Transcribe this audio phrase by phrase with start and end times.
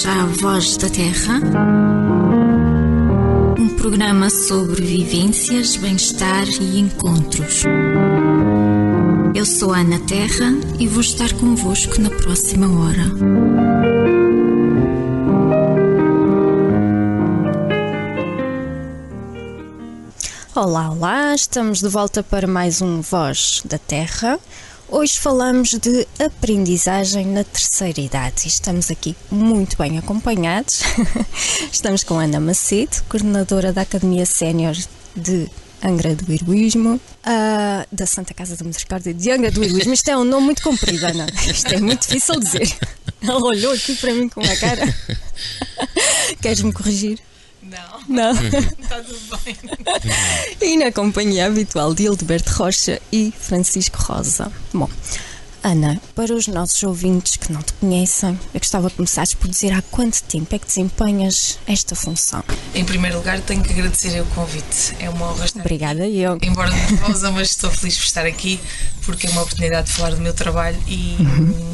[0.00, 1.40] bem-vindos à Voz da Terra,
[3.58, 7.64] um programa sobre vivências, bem-estar e encontros.
[9.34, 13.10] Eu sou Ana Terra e vou estar convosco na próxima hora.
[20.54, 24.38] Olá, olá, estamos de volta para mais um Voz da Terra.
[24.92, 30.82] Hoje falamos de aprendizagem na terceira idade e estamos aqui muito bem acompanhados.
[31.70, 34.76] estamos com Ana Macedo, coordenadora da Academia Sénior
[35.14, 35.48] de
[35.80, 39.94] Angra do Heroísmo, uh, da Santa Casa da Misericórdia de Angra do Heroísmo.
[39.94, 41.26] Isto é um nome muito comprido, Ana.
[41.46, 42.76] Isto é muito difícil dizer.
[43.22, 44.92] Ela olhou aqui para mim com a cara.
[46.42, 47.20] Queres-me corrigir?
[47.62, 48.00] Não.
[48.08, 48.32] Não.
[48.32, 49.56] Está tudo bem.
[50.60, 54.50] e na companhia habitual de Hildeberto Rocha e Francisco Rosa.
[54.72, 54.88] Bom,
[55.62, 59.72] Ana, para os nossos ouvintes que não te conhecem, eu gostava de começares por dizer
[59.72, 62.42] há quanto tempo é que desempenhas esta função.
[62.74, 64.96] Em primeiro lugar, tenho que agradecer o convite.
[64.98, 66.38] É uma honra estar Obrigada, eu.
[66.40, 68.58] Embora nervosa, mas estou feliz por estar aqui
[69.04, 71.72] porque é uma oportunidade de falar do meu trabalho e, uhum.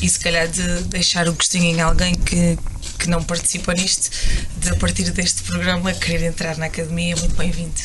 [0.00, 2.58] e se calhar de deixar o gostinho em alguém que,
[3.00, 4.10] que não participa nisto,
[4.58, 7.80] de a partir deste programa querer entrar na academia, muito bem-vindo.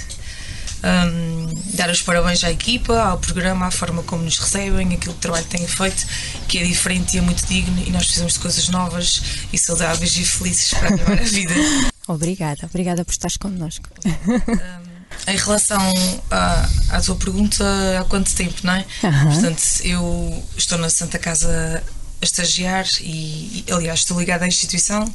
[0.83, 5.22] Um, dar os parabéns à equipa, ao programa, à forma como nos recebem, aquilo que
[5.22, 6.05] trabalho que têm feito,
[6.47, 10.16] que é diferente e é muito digno, e nós precisamos de coisas novas e saudáveis
[10.17, 11.53] e felizes para a vida.
[12.07, 13.89] Obrigada, obrigada por estares connosco.
[14.05, 14.95] Um,
[15.27, 15.81] em relação
[16.29, 17.66] à, à, tua pergunta,
[18.00, 18.85] há quanto tempo, não é?
[19.02, 19.31] Uhum.
[19.31, 21.81] Portanto, eu estou na Santa Casa
[22.25, 25.11] estagiar e, aliás, estou ligada à instituição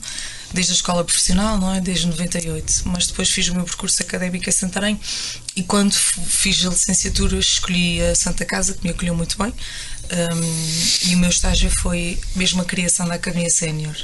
[0.53, 1.81] desde a escola profissional, não é?
[1.81, 2.83] Desde 98.
[2.87, 5.01] Mas depois fiz o meu percurso académico a Santarém
[5.55, 9.53] e quando fiz a licenciatura escolhi a Santa Casa, que me acolheu muito bem.
[9.53, 13.97] Um, e o meu estágio foi mesmo a criação da Academia Sénior.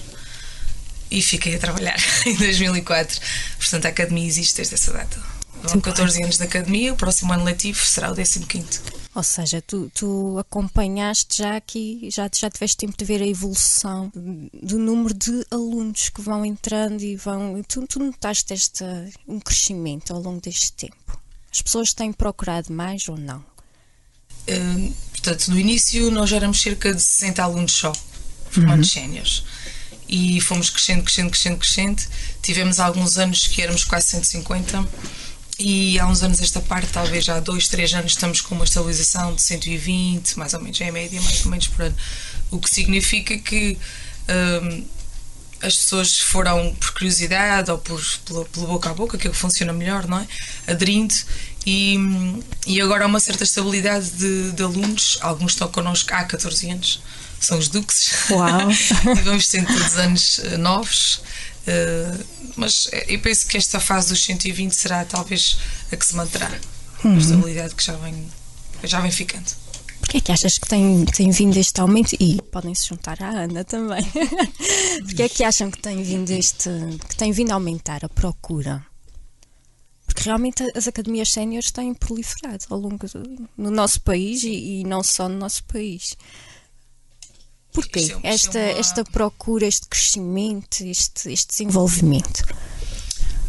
[1.11, 3.21] E fiquei a trabalhar em 2004.
[3.59, 5.37] Portanto, a Academia existe desde essa data.
[5.63, 9.06] Vão 14 anos de Academia, o próximo ano letivo será o 15.
[9.17, 14.13] Ou seja, tu, tu acompanhaste já aqui, já, já tiveste tempo de ver a evolução
[14.53, 17.63] do número de alunos que vão entrando e vão.
[17.67, 18.85] Tu, tu notaste este,
[19.27, 21.19] um crescimento ao longo deste tempo?
[21.51, 23.43] As pessoas têm procurado mais ou não?
[24.51, 27.95] Hum, portanto, no início nós éramos cerca de 60 alunos só,
[28.51, 29.03] formandos uhum.
[29.03, 29.45] séniores.
[30.07, 32.03] E fomos crescendo, crescendo, crescendo, crescendo.
[32.43, 34.87] Tivemos alguns anos que éramos quase 150
[35.59, 38.65] e há uns anos esta parte, talvez já há dois, três anos, estamos com uma
[38.65, 41.97] estabilização de 120, mais ou menos, é média, mais ou menos por ano.
[42.51, 43.79] O que significa que
[44.63, 44.85] um,
[45.63, 49.33] as pessoas foram por curiosidade ou por, pela, pela, boca a boca, que é o
[49.33, 50.27] que funciona melhor, não é?
[50.67, 51.15] Aderindo
[51.65, 51.99] e,
[52.67, 57.03] e agora há uma certa estabilidade de, de alunos, alguns estão connosco há 14 anos,
[57.41, 58.31] são os duques.
[58.31, 58.71] Uau!
[58.71, 61.21] e vamos tendo todos anos uh, novos.
[61.67, 62.25] Uh,
[62.57, 65.59] mas eh, eu penso que esta fase dos 120 será talvez
[65.93, 66.51] a que se manterá.
[67.05, 67.15] Uhum.
[67.15, 68.29] A estabilidade que já vem,
[68.85, 69.51] já vem ficando.
[70.01, 72.17] Porquê é que achas que tem, tem vindo este aumento?
[72.21, 74.05] E podem se juntar à Ana também.
[75.05, 76.71] Porquê é que acham que tem vindo este
[77.09, 78.87] que tem vindo a aumentar a procura?
[80.07, 84.85] Porque realmente as academias séniores têm proliferado ao longo do, no nosso país e, e
[84.85, 86.17] não só no nosso país.
[87.77, 88.81] Porquê é, esta, é uma...
[88.81, 92.43] esta procura, este crescimento, este, este desenvolvimento?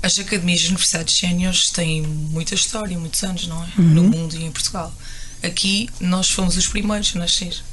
[0.03, 3.67] As academias de universidades séniores têm muita história, muitos anos, não é?
[3.77, 3.83] Uhum.
[3.85, 4.93] No mundo e em Portugal.
[5.41, 7.63] Aqui nós fomos os primeiros a nascer.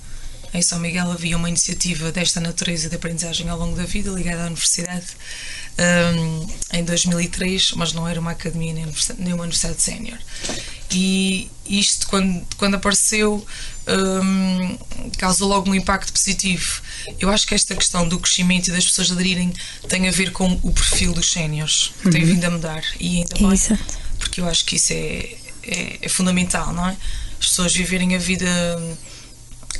[0.54, 4.44] Em São Miguel havia uma iniciativa desta natureza de aprendizagem ao longo da vida ligada
[4.44, 5.06] à universidade
[6.16, 8.86] um, em 2003, mas não era uma academia nem,
[9.18, 10.16] nem uma universidade sénior.
[10.92, 13.44] E isto, quando, quando apareceu,
[13.88, 14.78] um,
[15.18, 16.80] causou logo um impacto positivo.
[17.18, 19.52] Eu acho que esta questão do crescimento e das pessoas aderirem
[19.88, 21.92] tem a ver com o perfil dos séniores.
[22.04, 22.12] Uhum.
[22.12, 22.84] Tem vindo a mudar.
[23.00, 23.98] E ainda bem, Exato.
[24.20, 25.34] porque eu acho que isso é,
[25.64, 26.96] é, é fundamental, não é?
[27.40, 28.46] As pessoas viverem a vida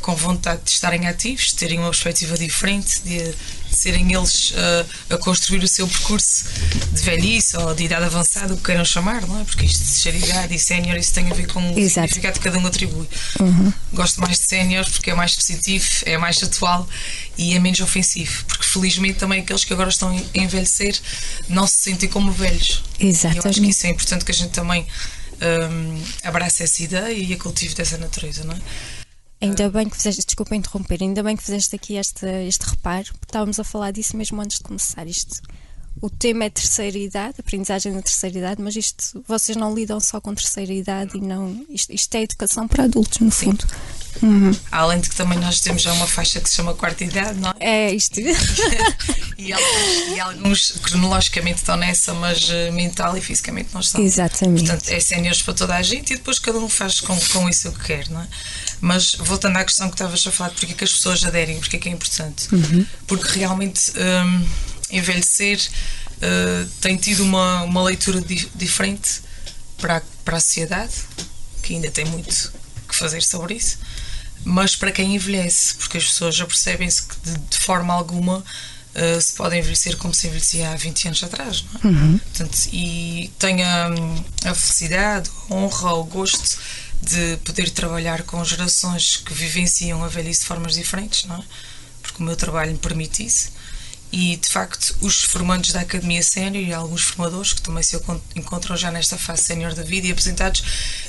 [0.05, 3.35] com vontade de estarem ativos, de terem uma perspectiva diferente, de,
[3.71, 6.45] serem eles uh, a construir o seu percurso
[6.93, 9.45] de velhice ou de idade avançada, o que queiram chamar, não é?
[9.45, 12.06] Porque isto de ser idade e sénior, isso tem a ver com o Exato.
[12.06, 13.09] significado que cada um atribui.
[13.41, 13.73] Uhum.
[13.95, 16.87] Gosto mais de sénior porque é mais positivo, é mais atual
[17.39, 21.00] e é menos ofensivo, porque felizmente também aqueles que agora estão a envelhecer
[21.49, 22.85] não se sentem como velhos.
[23.00, 23.37] Exatamente.
[23.37, 24.87] E eu acho que isso é importante que a gente também
[25.41, 28.59] um, abrace essa ideia e a cultive dessa natureza, não é?
[29.44, 33.26] Ainda bem que fizeste, desculpa interromper, ainda bem que fizeste aqui este, este reparo, porque
[33.26, 35.06] estávamos a falar disso mesmo antes de começar.
[35.06, 35.43] Isto,
[36.00, 40.20] o tema é terceira idade, aprendizagem na terceira idade, mas isto vocês não lidam só
[40.20, 41.64] com terceira idade e não.
[41.69, 43.64] Isto, isto é educação para adultos, no fundo.
[44.23, 44.52] Uhum.
[44.70, 47.50] Além de que também nós temos já uma faixa que se chama quarta idade, não
[47.58, 47.88] é?
[47.88, 48.20] É isto.
[49.38, 54.00] e, alguns, e, alguns, cronologicamente estão nessa, mas uh, mental e fisicamente não estão.
[54.00, 54.67] Exatamente.
[54.67, 57.69] Portanto, é séniores para toda a gente e depois cada um faz com, com isso
[57.69, 58.29] o que quer, não é?
[58.81, 61.76] Mas voltando à questão que estavas a falar, porque é que as pessoas aderem, porque
[61.76, 62.55] é que é importante?
[62.55, 62.87] Uhum.
[63.06, 64.47] Porque realmente um,
[64.91, 65.59] envelhecer
[66.17, 69.23] uh, tem tido uma, uma leitura di diferente
[69.79, 70.93] para a, para a sociedade,
[71.62, 72.53] que ainda tem muito
[72.88, 73.79] que fazer sobre isso,
[74.44, 79.21] mas para quem envelhece, porque as pessoas já percebem-se que de, de, forma alguma uh,
[79.21, 81.65] se pode envelhecer como se envelhecia há 20 anos atrás.
[81.82, 81.94] Não é?
[81.94, 82.19] uhum.
[82.19, 86.59] Portanto, e tenho a, a felicidade, a honra, o gosto
[87.05, 91.43] de poder trabalhar com gerações que vivenciam a velhice de formas diferentes, não é?
[92.03, 93.53] Porque o meu trabalho me permite isso.
[94.16, 97.99] E, de facto, os formandos da Academia Sénior e alguns formadores que também se
[98.37, 100.62] encontram já nesta fase sénior da vida e apresentados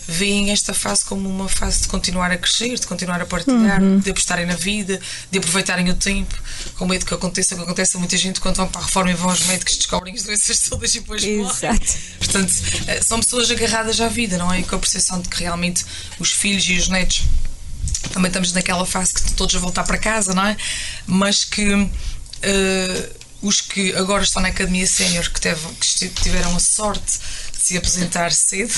[0.07, 3.99] veem esta fase como uma fase de continuar a crescer, de continuar a partilhar, uhum.
[3.99, 4.99] de apostarem na vida,
[5.29, 6.35] de aproveitarem o tempo,
[6.77, 9.11] com medo que aconteça o que acontece a muita gente quando vão para a reforma
[9.11, 11.79] e vão aos médicos descobrem as doenças todas e depois morrem.
[12.17, 12.53] Portanto,
[12.87, 14.61] eh, são pessoas agarradas à vida, não é?
[14.61, 15.85] E com a percepção de que realmente
[16.17, 17.23] os filhos e os netos
[18.11, 20.57] também estamos naquela fase que todos a voltar para casa, não é?
[21.05, 21.89] Mas que
[23.41, 25.39] os que agora estão na Academia Sénior, que,
[26.09, 27.19] que, tiveram a sorte
[27.51, 28.73] de se apresentar cedo,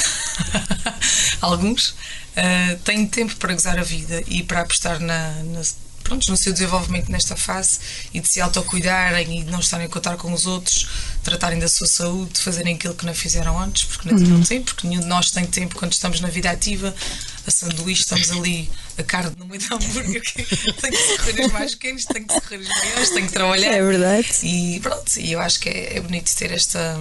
[1.42, 5.62] alguns, uh, têm tempo para gozar a vida e para apostar na, na
[6.07, 7.80] pronto, no seu desenvolvimento nesta fase
[8.13, 10.88] e de se autocuidarem e de não estarem a contar com os outros,
[11.27, 14.44] tratarem da sua saúde, fazerem aquilo que não fizeram antes, porque não uhum.
[14.44, 16.95] tempo, porque nenhum de nós tem tempo quando estamos na vida ativa,
[17.45, 21.51] a sanduíche, estamos ali a carne no meio do hambúrguer, tem que se correr os
[21.51, 23.74] mais pequenos, tem que se correr os maiores, tem que trabalhar.
[23.74, 24.27] É verdade.
[24.41, 26.97] E pronto, e eu acho que é, é bonito ter esta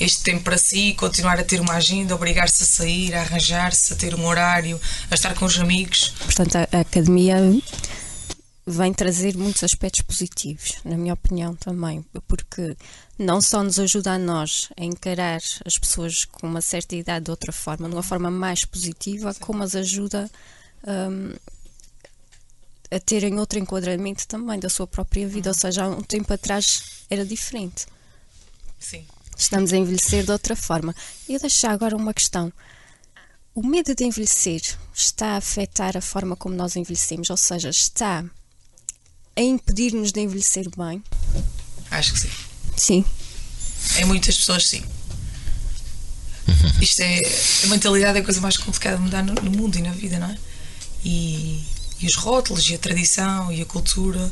[0.00, 3.96] este tempo para si, continuar a ter uma agenda, obrigar-se a sair, a arranjar-se, a
[3.96, 4.80] ter um horário,
[5.10, 6.14] a estar com os amigos.
[6.20, 7.36] Portanto, a academia
[8.68, 12.76] vem trazer muitos aspectos positivos, na minha opinião também, porque
[13.18, 17.30] não só nos ajuda a nós a encarar as pessoas com uma certa idade de
[17.30, 19.40] outra forma, de uma forma mais positiva, Sim.
[19.40, 20.30] como as ajuda
[20.86, 21.34] um,
[22.90, 25.50] a terem outro enquadramento também da sua própria vida.
[25.50, 25.54] Uhum.
[25.54, 27.86] Ou seja, há um tempo atrás era diferente.
[28.78, 29.04] Sim.
[29.36, 30.94] Estamos a envelhecer de outra forma.
[31.28, 32.52] Eu deixo agora uma questão.
[33.54, 34.60] O medo de envelhecer
[34.94, 38.24] está a afetar a forma como nós envelhecemos, ou seja, está
[39.36, 41.02] a impedir-nos de envelhecer bem?
[41.90, 42.47] Acho que sim.
[42.78, 43.04] Sim.
[43.98, 44.82] Em muitas pessoas, sim.
[46.80, 47.22] Isto é.
[47.64, 50.18] A mentalidade é a coisa mais complicada de mudar no, no mundo e na vida,
[50.18, 50.36] não é?
[51.04, 51.64] E,
[52.00, 54.30] e os rótulos, e a tradição, e a cultura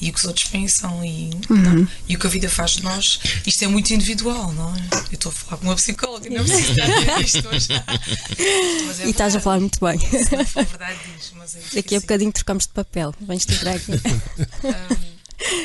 [0.00, 1.86] e o que os outros pensam e, uhum.
[2.08, 3.20] e o que a vida faz de nós.
[3.46, 4.78] Isto é muito individual, não é?
[5.10, 9.34] Eu estou a falar com uma psicóloga, não preciso estar isto mas é E estás
[9.36, 9.98] a falar muito bem.
[9.98, 13.14] Se for verdade, diz, mas é Daqui a bocadinho trocamos de papel.
[13.20, 13.92] Vens te aqui.
[13.92, 15.13] um,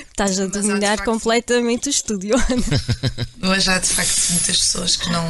[0.09, 2.35] Estás a dominar facto, completamente o estúdio.
[3.39, 5.25] mas há de facto muitas pessoas que não,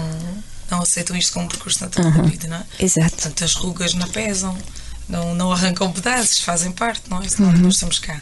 [0.71, 2.17] não aceitam isto como um percurso natural uhum.
[2.17, 2.65] da vida, não é?
[2.79, 3.11] Exato.
[3.11, 4.57] Portanto, as rugas não pesam,
[5.07, 7.27] não, não arrancam pedaços, fazem parte, não é?
[7.27, 7.57] Senão uhum.
[7.57, 8.21] nós estamos cá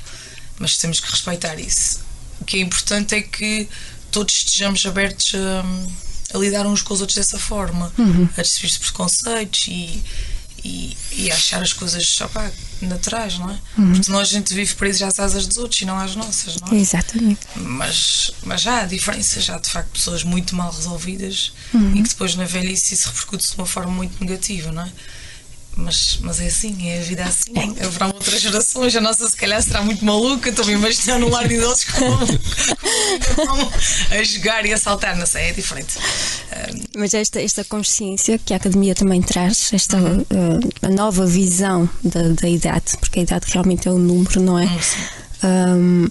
[0.60, 2.00] mas temos que respeitar isso.
[2.40, 3.68] O que é importante é que
[4.12, 8.28] todos estejamos abertos a, a lidar uns com os outros dessa forma, uhum.
[8.38, 10.04] a desistir preconceitos e,
[10.64, 12.52] e, e, achar as coisas opa,
[12.82, 13.60] naturais, não é?
[13.78, 13.92] Uhum.
[13.92, 16.70] Porque senão a gente vive preso às asas dos outros e não às nossas, não
[16.70, 16.76] é?
[16.76, 17.42] Exatamente.
[17.56, 21.96] Mas, mas há diferenças, há de facto pessoas muito mal resolvidas uhum.
[21.96, 24.92] e que depois na velhice isso repercute de uma forma muito negativa, não é?
[25.78, 27.52] Mas, mas é assim, é a vida assim.
[27.56, 27.86] É.
[27.86, 30.50] Haverá outras gerações, a nossa se calhar será muito maluca.
[30.50, 32.18] Estou-me imaginar no lar de idosos como,
[33.36, 33.72] como
[34.10, 36.00] a jogar e a saltar, não sei, é diferente.
[36.98, 40.22] Mas esta, esta consciência que a academia também traz, esta uhum.
[40.22, 44.58] uh, a nova visão da, da idade, porque a idade realmente é um número, não
[44.58, 44.66] é?
[45.44, 46.08] Um,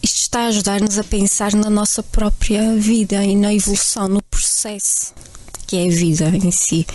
[0.00, 5.12] isto está a ajudar-nos a pensar na nossa própria vida e na evolução, no processo
[5.72, 6.86] que é a vida em si.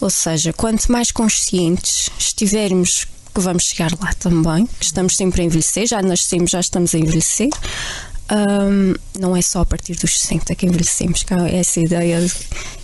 [0.00, 5.44] Ou seja, quanto mais conscientes estivermos que vamos chegar lá também, que estamos sempre a
[5.44, 7.50] envelhecer, já nascemos, já estamos a envelhecer.
[8.30, 12.20] Um, não é só a partir dos 60 que envelhecemos, que há essa ideia.
[12.20, 12.32] De,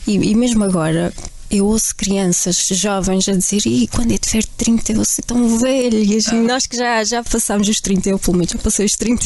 [0.06, 1.12] e, e, mesmo agora,
[1.50, 5.59] eu ouço crianças jovens a dizer: e quando eu tiver 30 eu vou ser tão
[5.59, 5.99] velho.
[5.99, 9.25] E nós que já, já passámos os 30, eu pelo menos já passei os 30,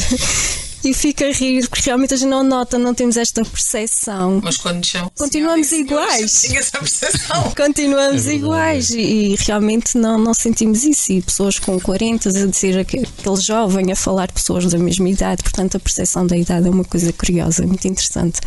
[0.85, 4.41] e fica a rir, porque realmente a gente não nota, não temos esta percepção.
[4.43, 6.45] Mas quando chamam, continuamos iguais.
[6.45, 7.51] essa percepção.
[7.57, 11.13] Continuamos é iguais e, e, realmente não, não sentimos isso.
[11.13, 13.07] E pessoas com 40 a dizer aquele
[13.41, 16.85] jovem a falar de pessoas da mesma idade, portanto a percepção da idade é uma
[16.85, 18.41] coisa curiosa, muito interessante.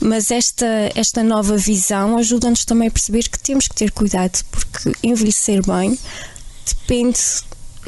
[0.00, 4.92] Mas esta, esta nova visão ajuda-nos também a perceber que temos que ter cuidado, porque
[5.02, 5.98] envelhecer bem
[6.66, 7.18] depende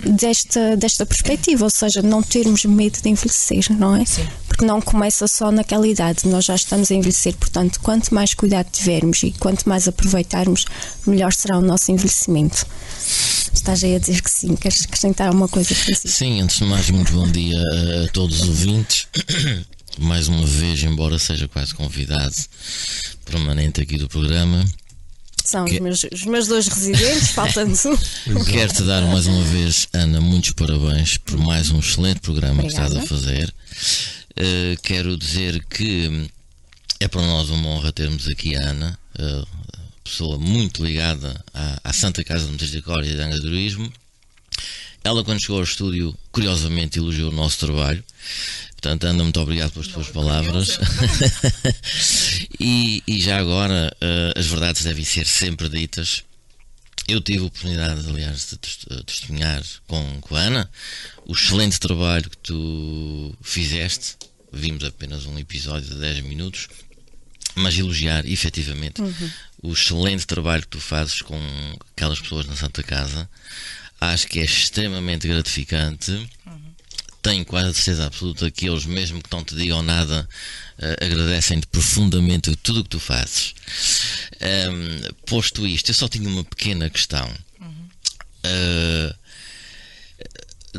[0.03, 4.05] desta, desta perspectiva, ou seja, não termos medo de envelhecer, não é?
[4.05, 4.27] Sim.
[4.47, 8.69] Porque não começa só naquela idade, nós já estamos a envelhecer, portanto, quanto mais cuidado
[8.71, 10.65] tivermos e quanto mais aproveitarmos,
[11.07, 12.67] melhor será o nosso envelhecimento.
[13.53, 16.09] Estás aí a dizer que sim, queres acrescentar alguma coisa, Francisco?
[16.09, 17.61] Sim, antes de mais, muito bom dia
[18.05, 19.07] a todos os ouvintes.
[19.99, 22.35] Mais uma vez, embora seja quase convidado
[23.25, 24.63] permanente aqui do programa,
[25.49, 25.75] são que...
[25.75, 28.45] os, meus, os meus dois residentes, faltando um.
[28.45, 32.89] Quero-te dar mais uma vez, Ana, muitos parabéns por mais um excelente programa Obrigada.
[32.89, 33.55] que estás a fazer.
[34.33, 36.29] Uh, quero dizer que
[37.01, 39.47] é para nós uma honra termos aqui a Ana, uh,
[40.05, 43.93] pessoa muito ligada à, à Santa Casa de Misericórdia e de Angadorismo.
[45.03, 48.03] Ela, quando chegou ao estúdio, curiosamente elogiou o nosso trabalho.
[48.81, 50.79] Portanto, Ana, muito obrigado pelas tuas palavras.
[52.61, 56.23] e, e, já agora, uh, as verdades devem ser sempre ditas.
[57.09, 60.71] Eu tive a oportunidade, aliás, de testemunhar com, com a Ana
[61.25, 64.17] o excelente trabalho que tu fizeste.
[64.53, 66.69] Vimos apenas um episódio de 10 minutos,
[67.55, 69.31] mas elogiar efetivamente uhum.
[69.63, 71.41] o excelente trabalho que tu fazes com
[71.93, 73.29] aquelas pessoas na Santa Casa.
[74.01, 76.11] Acho que é extremamente gratificante.
[76.47, 76.66] Uhum
[77.27, 80.29] tenho quase a certeza absoluta que eles, mesmo que não te digam nada,
[80.79, 83.53] uh, agradecem-te profundamente tudo o que tu fazes.
[84.41, 87.29] Um, posto isto, eu só tinha uma pequena questão.
[87.61, 87.89] Uhum.
[88.45, 89.15] Uh,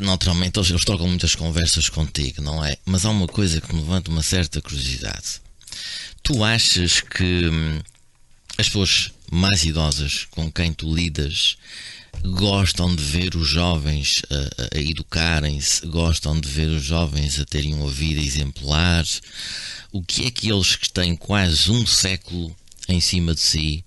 [0.00, 2.78] naturalmente, eles, eles trocam muitas conversas contigo, não é?
[2.86, 5.42] Mas há uma coisa que me levanta uma certa curiosidade.
[6.22, 7.78] Tu achas que hum,
[8.56, 11.58] as pessoas mais idosas com quem tu lidas
[12.24, 17.74] gostam de ver os jovens a, a educarem-se, gostam de ver os jovens a terem
[17.74, 19.04] uma vida exemplar.
[19.92, 22.54] O que é que eles que têm quase um século
[22.88, 23.84] em cima de si,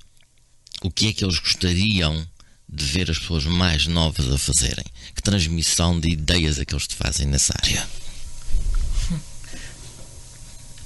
[0.82, 2.28] o que é que eles gostariam
[2.68, 4.86] de ver as pessoas mais novas a fazerem?
[5.16, 7.88] Que transmissão de ideias é que eles te fazem nessa área?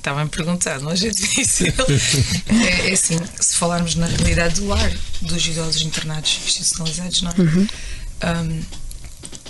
[0.06, 1.74] Estava-me perguntado, mas é difícil.
[2.64, 7.42] é, é assim, se falarmos na realidade do lar dos idosos internados institucionalizados, não é?
[7.42, 7.68] Uhum.
[8.24, 8.64] Um,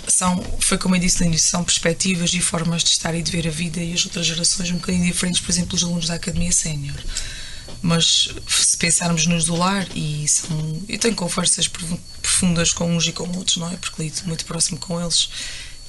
[0.08, 3.30] são, foi como eu disse no início, são perspectivas e formas de estar e de
[3.30, 6.14] ver a vida e as outras gerações um bocadinho diferentes, por exemplo, os alunos da
[6.14, 6.96] Academia Sénior.
[7.82, 13.12] Mas se pensarmos nos do lar, e são, eu tenho conversas profundas com uns e
[13.12, 13.76] com outros, não é?
[13.76, 15.28] Porque lido muito próximo com eles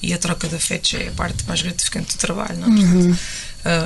[0.02, 2.70] e a troca de afetos é a parte mais gratificante do trabalho, não é?
[2.70, 3.18] Uhum uh,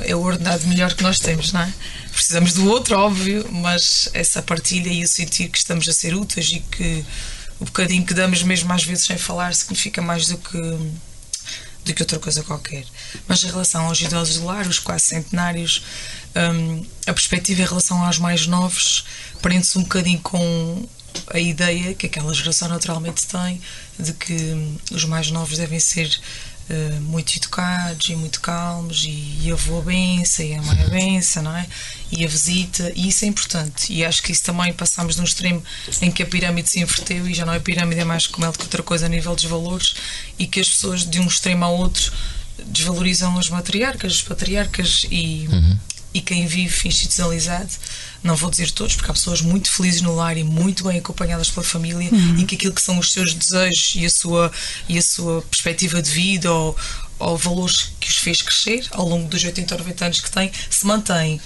[0.05, 1.73] é o ordenado melhor que nós temos, não é?
[2.11, 6.51] Precisamos do outro, óbvio, mas essa partilha e o sentir que estamos a ser úteis
[6.51, 7.03] e que
[7.59, 10.59] o bocadinho que damos, mesmo às vezes sem falar, significa mais do que
[11.85, 12.85] do que outra coisa qualquer.
[13.27, 15.83] Mas em relação aos idosos do lar, os quase centenários,
[16.35, 19.03] um, a perspectiva em relação aos mais novos
[19.41, 20.87] prende-se um bocadinho com
[21.27, 23.61] a ideia que aquela geração naturalmente tem
[23.99, 26.09] de que os mais novos devem ser
[26.69, 30.87] uh, muito educados e muito calmos e, e a avó bença e a mãe a
[30.87, 31.67] bença, não é?
[32.11, 33.91] E a visita, e isso é importante.
[33.91, 35.63] E acho que isso também passamos de um extremo
[36.01, 38.53] em que a pirâmide se inverteu e já não é pirâmide, é mais como ela
[38.53, 39.95] que outra coisa a nível dos valores
[40.37, 42.11] e que as pessoas de um extremo ao outro
[42.65, 45.77] desvalorizam as matriarcas, as patriarcas e, uhum.
[46.13, 47.71] E quem vive institucionalizado
[48.23, 51.49] não vou dizer todos, porque há pessoas muito felizes no lar e muito bem acompanhadas
[51.49, 52.37] pela família uhum.
[52.37, 54.51] e que aquilo que são os seus desejos e a sua,
[54.87, 56.75] e a sua perspectiva de vida ou,
[57.19, 60.51] ou valores que os fez crescer ao longo dos 80 ou 90 anos que têm
[60.69, 61.41] se mantêm.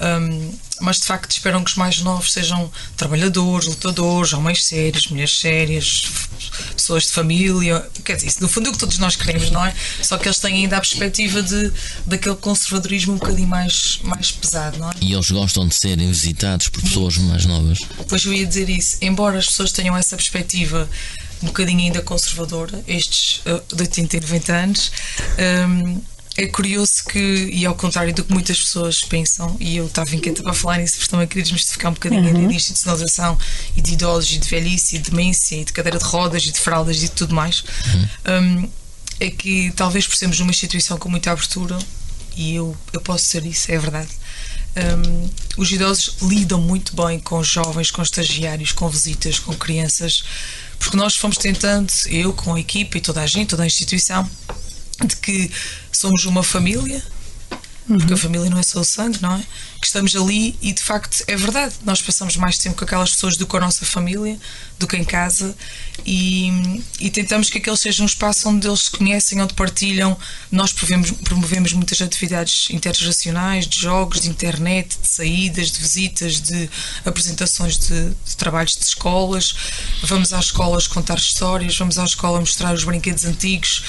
[0.00, 5.38] Um, mas de facto esperam que os mais novos sejam trabalhadores, lutadores, homens sérios, mulheres
[5.38, 6.04] sérias,
[6.74, 7.86] pessoas de família.
[8.04, 9.74] Quer dizer, isso no fundo é o que todos nós queremos, não é?
[10.02, 11.72] Só que eles têm ainda a perspectiva de,
[12.06, 14.94] daquele conservadorismo um bocadinho mais, mais pesado, não é?
[15.00, 17.78] E eles gostam de serem visitados por pessoas mais novas.
[18.08, 18.98] Pois eu ia dizer isso.
[19.00, 20.88] Embora as pessoas tenham essa perspectiva
[21.42, 24.92] um bocadinho ainda conservadora, estes uh, de 80 e 90 anos.
[25.68, 30.14] Um, é curioso que, e ao contrário do que muitas pessoas pensam, e eu estava
[30.14, 32.48] inquieta para falar nisso, porque também queria desmistificar um bocadinho uhum.
[32.48, 33.38] de institucionalização
[33.76, 36.50] e de idosos e de velhice e de demência e de cadeira de rodas e
[36.50, 37.64] de fraldas e de tudo mais,
[37.94, 38.64] uhum.
[38.64, 38.70] um,
[39.20, 41.78] é que talvez por sermos uma instituição com muita abertura,
[42.36, 44.10] e eu, eu posso ser isso, é verdade.
[44.76, 50.24] Um, os idosos lidam muito bem com jovens, com estagiários, com visitas, com crianças,
[50.80, 54.28] porque nós fomos tentando, eu com a equipa e toda a gente, toda a instituição,
[55.04, 55.50] de que
[55.90, 57.02] somos uma família,
[57.86, 59.42] porque a família não é só o sangue, não é?
[59.78, 63.36] Que estamos ali e de facto é verdade, nós passamos mais tempo com aquelas pessoas
[63.36, 64.38] do que a nossa família,
[64.78, 65.54] do que em casa
[66.06, 70.16] e, e tentamos que aquele seja um espaço onde eles se conhecem, onde partilham.
[70.50, 76.70] Nós promovemos, promovemos muitas atividades intergeracionais, de jogos, de internet, de saídas, de visitas, de
[77.04, 79.54] apresentações de, de trabalhos de escolas.
[80.02, 83.82] Vamos às escolas contar histórias, vamos à escola mostrar os brinquedos antigos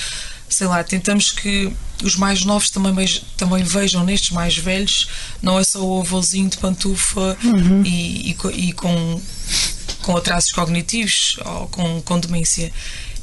[0.50, 1.72] sei lá, tentamos que
[2.04, 5.08] os mais novos também, também vejam nestes mais velhos,
[5.42, 7.84] não é só o avôzinho de pantufa uhum.
[7.84, 9.22] e, e, e, com,
[10.02, 12.72] com atrasos cognitivos ou com, com demência.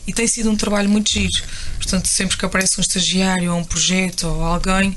[0.07, 1.43] E tem sido um trabalho muito giro.
[1.77, 4.97] Portanto, sempre que aparece um estagiário ou um projeto ou alguém,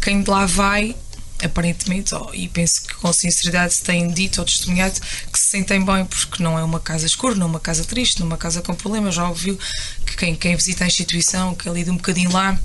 [0.00, 0.94] quem de lá vai
[1.42, 5.00] aparentemente, e penso que com sinceridade se têm dito ou testemunhado
[5.32, 8.20] que se sentem bem, porque não é uma casa escura, não é uma casa triste,
[8.20, 9.14] não é uma casa com problemas.
[9.14, 9.58] Já ouviu
[10.06, 12.58] que quem, quem visita a instituição, que ali de um bocadinho lá,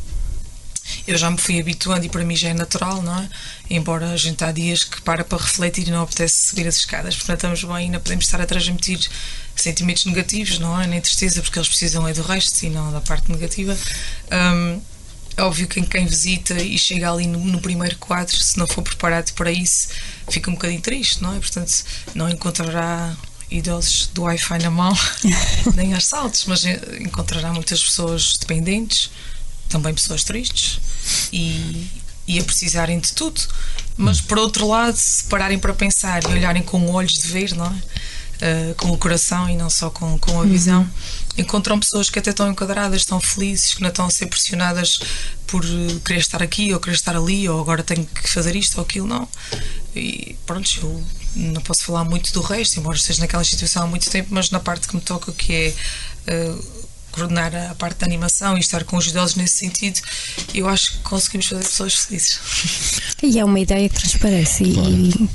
[1.08, 3.30] eu já me fui habituando e para mim já é natural, não é?
[3.70, 7.16] Embora a gente há dias que para para refletir e não apetece subir as escadas,
[7.16, 9.00] portanto estamos bem não podemos estar a transmitir
[9.56, 10.88] sentimentos negativos, não é?
[10.88, 13.78] Nem tristeza, porque eles precisam é do resto e não da parte negativa.
[14.32, 14.80] Um, é
[15.38, 19.32] óbvio que quem visita e chega ali no, no, primeiro quadro, se não for preparado
[19.34, 19.90] para isso,
[20.30, 21.40] fica um bocadinho triste, não é?
[21.40, 21.84] Portanto,
[22.14, 23.16] não encontrará
[23.50, 24.98] idosos do Wi-Fi na mão,
[25.76, 29.12] nem aos saltos, mas encontrará muitas pessoas dependentes,
[29.70, 30.80] também pessoas tristes
[31.32, 31.88] e,
[32.28, 33.42] e a precisarem de tudo.
[33.98, 37.66] Mas por outro lado, se pararem para pensar e olharem com olhos de ver, não
[37.66, 37.92] é?
[38.42, 40.82] Uh, com o coração e não só com, com a visão.
[40.82, 45.00] Uhum encontram pessoas que até estão enquadradas, estão felizes, que não estão a ser pressionadas
[45.48, 48.78] por eh, querer estar aqui ou querer estar ali, ou agora tenho que fazer isto
[48.78, 49.28] ou aquilo, não.
[49.96, 51.04] E pronto, eu
[51.36, 54.60] não posso falar muito do resto, embora esteja naquela situação há muito tempo, mas na
[54.60, 55.74] parte que me toca, que é.
[56.28, 56.82] Uh,
[57.12, 60.00] coordenar a parte da animação e estar com os idosos nesse sentido,
[60.54, 62.40] eu acho que conseguimos fazer pessoas felizes.
[63.22, 65.30] E é uma ideia que transparece e,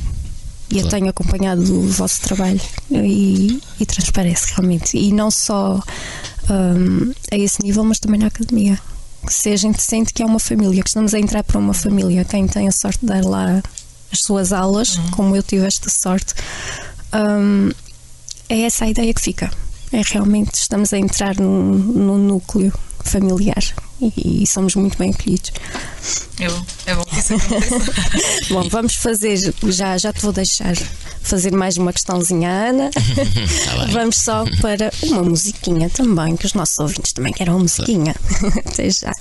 [0.70, 4.96] e eu tenho acompanhado o vosso trabalho e, e transparece realmente.
[4.96, 5.80] E não só
[6.50, 8.78] um, a esse nível, mas também na academia.
[9.28, 12.24] Se a gente sente que é uma família, que estamos a entrar para uma família,
[12.24, 13.62] quem tem a sorte de dar lá
[14.12, 15.10] as suas aulas, uhum.
[15.10, 16.34] como eu tive esta sorte,
[17.12, 17.70] um,
[18.48, 19.50] é essa a ideia que fica.
[19.92, 22.72] É realmente estamos a entrar no, no núcleo
[23.06, 23.62] familiar
[24.00, 25.52] e, e, somos muito bem acolhidos.
[26.38, 26.94] É bom, é
[28.50, 29.36] bom bom, vamos fazer,
[29.68, 30.74] já, já te vou deixar
[31.22, 32.90] fazer mais uma questãozinha, Ana.
[33.64, 38.14] tá vamos só para uma musiquinha também, que os nossos ouvintes também querem uma musiquinha.
[38.64, 39.12] Até já.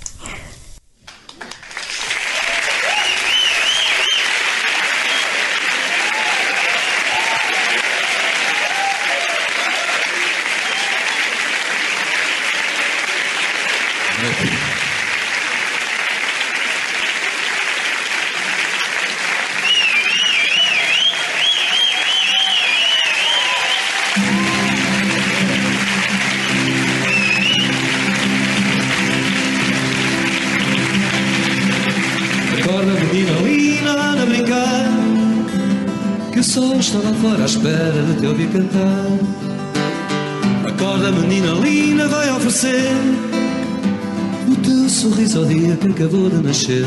[45.96, 46.86] Acabou de nascer.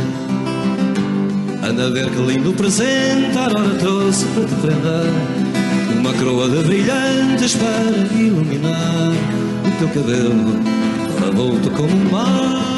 [1.63, 5.13] Anda a ver que lindo presente, a hora trouxe para te prender.
[5.99, 9.13] Uma coroa de brilhantes para iluminar
[9.67, 10.61] o teu cabelo,
[11.25, 12.69] revolto como o mar.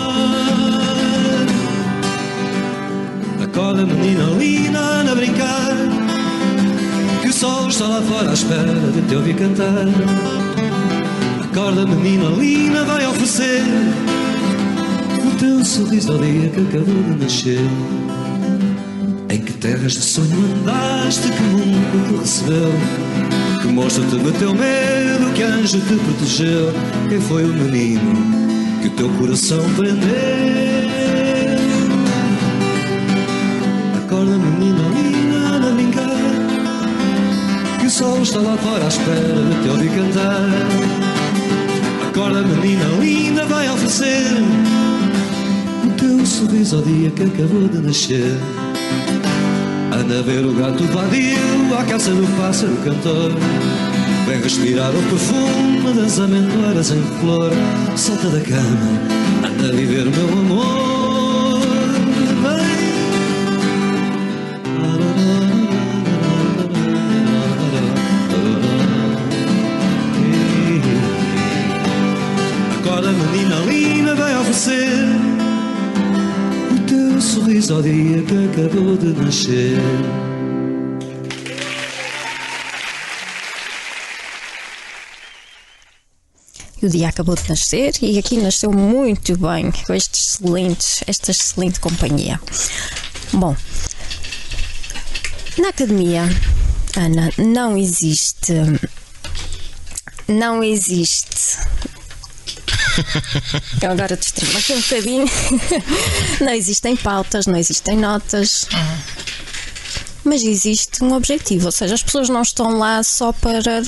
[3.43, 5.71] Acorda, menina linda, a brincar
[7.33, 9.87] sol está lá fora à espera de te ouvir cantar.
[11.43, 14.20] Acorda, menina linda, vai oferecer o
[15.41, 17.61] teu sorriso ao dia que acabou de nascer.
[19.31, 22.71] Em que terras de sonho andaste, que mundo te recebeu?
[23.63, 26.75] Que mostra-te no teu medo, que anjo te protegeu?
[27.09, 28.01] Quem foi o menino
[28.83, 30.11] que o teu coração prendeu?
[33.97, 36.11] Acorda, menina linda, a brincar
[37.87, 40.49] o sol está lá fora à espera de te ouvir cantar.
[42.09, 44.90] Acorda, menina linda, vai oferecer
[46.41, 48.35] sorriso ao dia que acabou de nascer.
[49.93, 53.33] Anda a ver o gato vadio à caça do pássaro cantor.
[54.27, 57.51] Vem respirar o perfume das amendoeiras em flor.
[57.95, 61.21] Salta da cama, anda a viver o meu amor.
[73.13, 75.10] menina linda vai oferecer
[77.61, 79.79] sorriso ao dia que acabou de nascer.
[86.83, 91.79] O dia acabou de nascer e aqui nasceu muito bem com estes excelentes, esta excelente
[91.81, 92.41] companhia.
[93.33, 93.55] Bom,
[95.59, 96.23] na academia,
[96.97, 98.55] Ana, não existe.
[100.27, 101.59] Não existe.
[103.83, 105.31] Eu agora distraí-me aqui um bocadinho.
[106.41, 108.67] Não existem pautas, não existem notas.
[110.25, 113.83] Mas existe um objetivo, ou seja, as pessoas não estão lá só para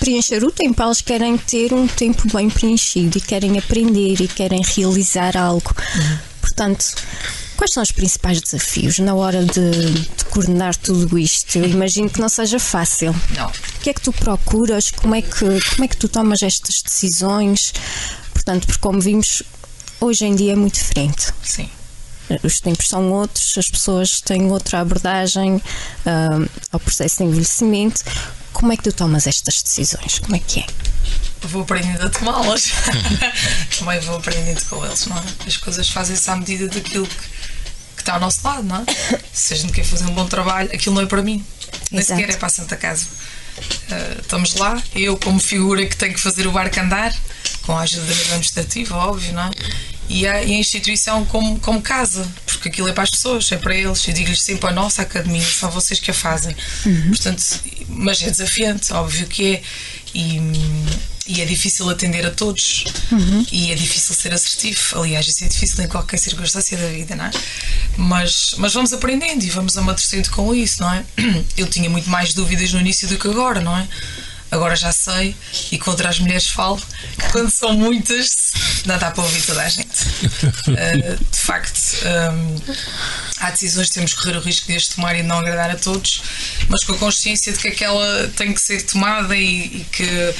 [0.00, 4.62] preencher o tempo, elas querem ter um tempo bem preenchido e querem aprender e querem
[4.62, 5.74] realizar algo.
[6.40, 6.94] Portanto,
[7.56, 11.56] quais são os principais desafios na hora de, de coordenar tudo isto?
[11.56, 13.14] Eu imagino que não seja fácil.
[13.36, 13.48] Não.
[13.48, 14.90] O que é que tu procuras?
[14.90, 17.72] Como é que, como é que tu tomas estas decisões?
[18.32, 19.42] Portanto, porque como vimos,
[20.00, 21.32] hoje em dia é muito diferente.
[21.42, 21.68] Sim.
[22.42, 25.62] Os tempos são outros, as pessoas têm outra abordagem
[26.04, 26.40] ah,
[26.72, 28.02] ao processo de envelhecimento.
[28.52, 30.18] Como é que tu tomas estas decisões?
[30.18, 30.66] Como é que é?
[31.42, 32.72] Vou aprendendo a tomá-las.
[33.78, 35.22] Também vou aprendendo com eles, não é?
[35.46, 37.24] As coisas fazem-se à medida daquilo que
[38.06, 38.84] está ao nosso lado, não é?
[39.32, 41.44] Se a gente quer fazer um bom trabalho, aquilo não é para mim.
[41.90, 42.20] Nem Exato.
[42.20, 43.06] sequer é para a Santa Casa.
[43.90, 47.14] Ah, estamos lá, eu como figura que tenho que fazer o barco andar,
[47.62, 49.50] com a ajuda administrativa, óbvio, não é?
[50.08, 53.56] E a, e a instituição como, como casa, porque aquilo é para as pessoas, é
[53.56, 54.06] para eles.
[54.06, 56.54] Eu digo-lhes sempre a nossa academia, são vocês que a fazem.
[57.08, 57.42] Portanto,
[57.88, 59.62] mas é desafiante, óbvio que é.
[60.14, 60.38] E,
[61.26, 62.84] e é difícil atender a todos
[63.50, 65.00] e é difícil ser assertivo.
[65.00, 67.30] Aliás, isso é difícil em qualquer circunstância da vida, não é?
[67.96, 71.04] Mas, mas vamos aprendendo e vamos amadurecendo com isso, não é?
[71.56, 73.88] Eu tinha muito mais dúvidas no início do que agora, não é?
[74.50, 75.34] Agora já sei
[75.72, 76.80] e contra as mulheres falo
[77.18, 78.52] que quando são muitas
[78.84, 80.04] não dá para ouvir toda a gente.
[80.68, 81.80] Uh, de facto,
[82.32, 82.74] um,
[83.38, 85.70] há decisões que temos que correr o risco de as tomar e de não agradar
[85.70, 86.22] a todos,
[86.68, 90.34] mas com a consciência de que aquela tem que ser tomada e, e que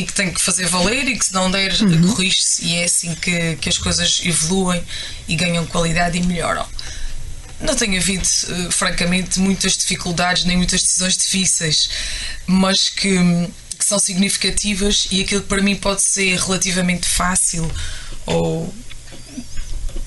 [0.00, 1.72] e que tem que fazer valer e que se não der
[2.08, 4.82] corrige-se e é assim que, que as coisas evoluem
[5.28, 6.66] e ganham qualidade e melhoram.
[7.60, 11.90] Não tenho havido, eh, francamente, muitas dificuldades nem muitas decisões difíceis,
[12.46, 13.18] mas que,
[13.78, 17.70] que são significativas e aquilo que para mim pode ser relativamente fácil
[18.24, 18.74] ou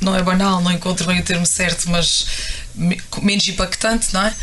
[0.02, 2.26] não é banal, não encontro bem o termo certo, mas
[2.76, 4.34] menos impactante, não é?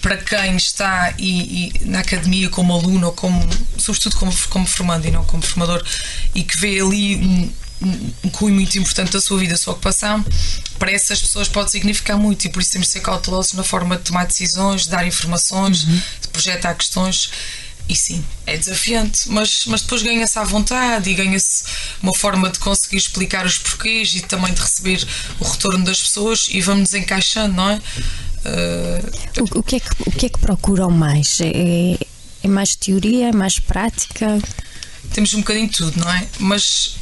[0.00, 3.40] Para quem está e, e na academia como aluno ou como,
[3.78, 5.84] sobretudo como, como formando e não como formador,
[6.34, 7.52] e que vê ali um,
[8.24, 10.24] um, cunho muito importante da sua vida, da sua ocupação,
[10.78, 13.96] para essas pessoas pode significar muito e por isso temos de ser cautelosos na forma
[13.96, 17.30] de tomar decisões, de dar informações, de projetar questões.
[17.88, 21.64] E sim, é desafiante, mas, mas depois ganha-se à vontade e ganha-se
[22.02, 25.06] uma forma de conseguir explicar os porquês e também de receber
[25.38, 27.76] o retorno das pessoas e vamos encaixando, não é?
[27.76, 31.40] Uh, O, o que, é que, o que é que procuram mais?
[31.40, 31.96] É,
[32.42, 33.28] é mais teoria?
[33.28, 34.38] É mais prática?
[35.12, 36.26] temos um bocadinho de tudo, não é?
[36.38, 36.96] Mas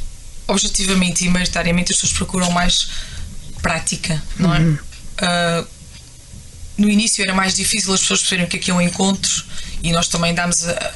[0.47, 2.87] objetivamente e maioritariamente as pessoas procuram mais
[3.61, 4.77] prática, não é?
[5.17, 5.65] Ah,
[6.77, 9.45] no início era mais difícil as pessoas perceberem o que é que é um encontro
[9.87, 10.93] e nós também damos a-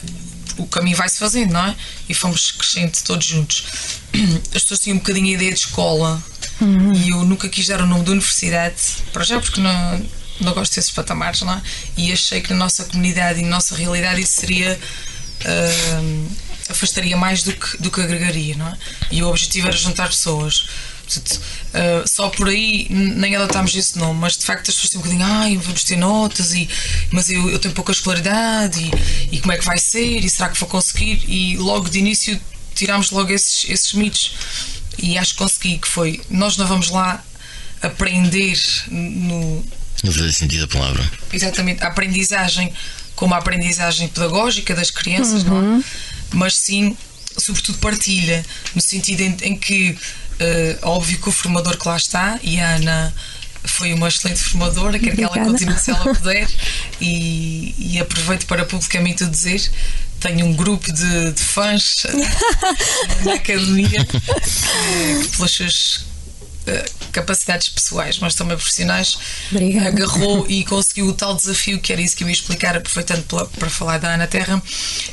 [0.58, 1.76] o caminho vai-se fazendo, não é?
[2.10, 3.64] E fomos crescendo todos juntos.
[4.54, 6.22] As pessoas tinham um bocadinho a ideia de escola
[6.96, 8.76] e eu nunca quis dar o nome da universidade,
[9.14, 10.06] para já porque não,
[10.42, 11.62] não gosto desses patamares, não é?
[11.96, 14.78] E achei que na nossa comunidade e na nossa realidade isso seria.
[15.46, 16.36] ah,
[16.70, 18.78] afastaria mais do que, do que agregaria, não é?
[19.12, 20.68] E o objetivo era juntar pessoas.
[21.10, 21.42] Portanto,
[21.74, 25.04] ah, só por aí nem adotámos esse nome, mas de facto as pessoas têm um
[25.04, 26.70] bocadinho, ai, vamos ter notas, e,
[27.12, 30.50] mas eu, eu tenho pouca escolaridade, e, e como é que vai ser, e será
[30.50, 31.24] que vou conseguir?
[31.28, 32.40] E logo de início
[32.76, 34.34] tirámos logo esses, esses mitos,
[34.98, 37.24] e acho que consegui, que foi, nós não vamos lá
[37.82, 39.66] aprender no,
[40.04, 41.12] Não fazia sentido a palavra.
[41.32, 42.72] exatamente a aprendizagem
[43.16, 45.84] como a aprendizagem pedagógica das crianças, não é?
[46.32, 46.96] Mas sim,
[47.38, 49.98] sobretudo partilha, no sentido em, em que,
[50.84, 53.14] óbvio que o formador que lá está, e a Ana
[53.64, 56.48] foi uma excelente formadora, quero que ela continue se ela puder,
[57.02, 59.70] e, e aproveito para publicamente o dizer.
[60.20, 62.06] Tenho um grupo de, de fãs
[63.24, 66.06] na academia que, que pelas suas
[66.68, 69.18] eh, capacidades pessoais, mas também profissionais,
[69.52, 69.88] Obrigada.
[69.88, 73.70] agarrou e conseguiu o tal desafio, que era isso que eu ia explicar, aproveitando para
[73.70, 74.62] falar da Ana Terra,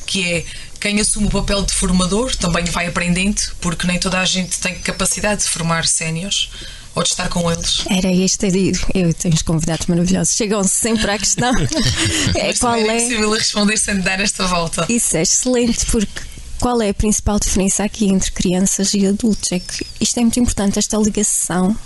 [0.05, 0.45] que é
[0.79, 4.75] quem assume o papel de formador também vai aprendendo, porque nem toda a gente tem
[4.79, 6.51] capacidade de formar séniores
[6.95, 7.85] ou de estar com eles.
[7.91, 8.47] Era este
[8.95, 10.35] eu tenho os convidados maravilhosos.
[10.35, 11.53] Chegam sempre à questão.
[12.35, 12.97] é, qual é é?
[12.97, 14.87] impossível responder sem dar esta volta.
[14.89, 16.23] Isso é excelente porque
[16.59, 19.53] qual é a principal diferença aqui entre crianças e adultos?
[19.53, 21.77] É que isto é muito importante, esta ligação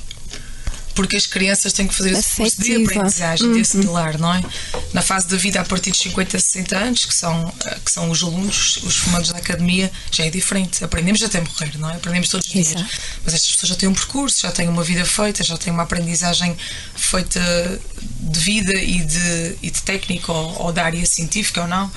[1.00, 3.54] porque as crianças têm que fazer esse curso de aprendizagem, Uhum.
[3.54, 4.44] de assimilar, não é?
[4.92, 8.10] Na fase da vida a partir dos 50, 60 anos, que são, eh, que são
[8.10, 10.84] os alunos, os formandos da academia, já é diferente.
[10.84, 11.94] Aprendemos até morrer, não é?
[11.94, 12.74] Aprendemos todos os dias.
[13.24, 15.84] Mas estas pessoas já têm um percurso, já têm uma vida feita, já têm uma
[15.84, 16.54] aprendizagem
[16.94, 17.40] feita
[18.20, 21.90] de vida e de, e de técnica, ou, ou da área científica ou não.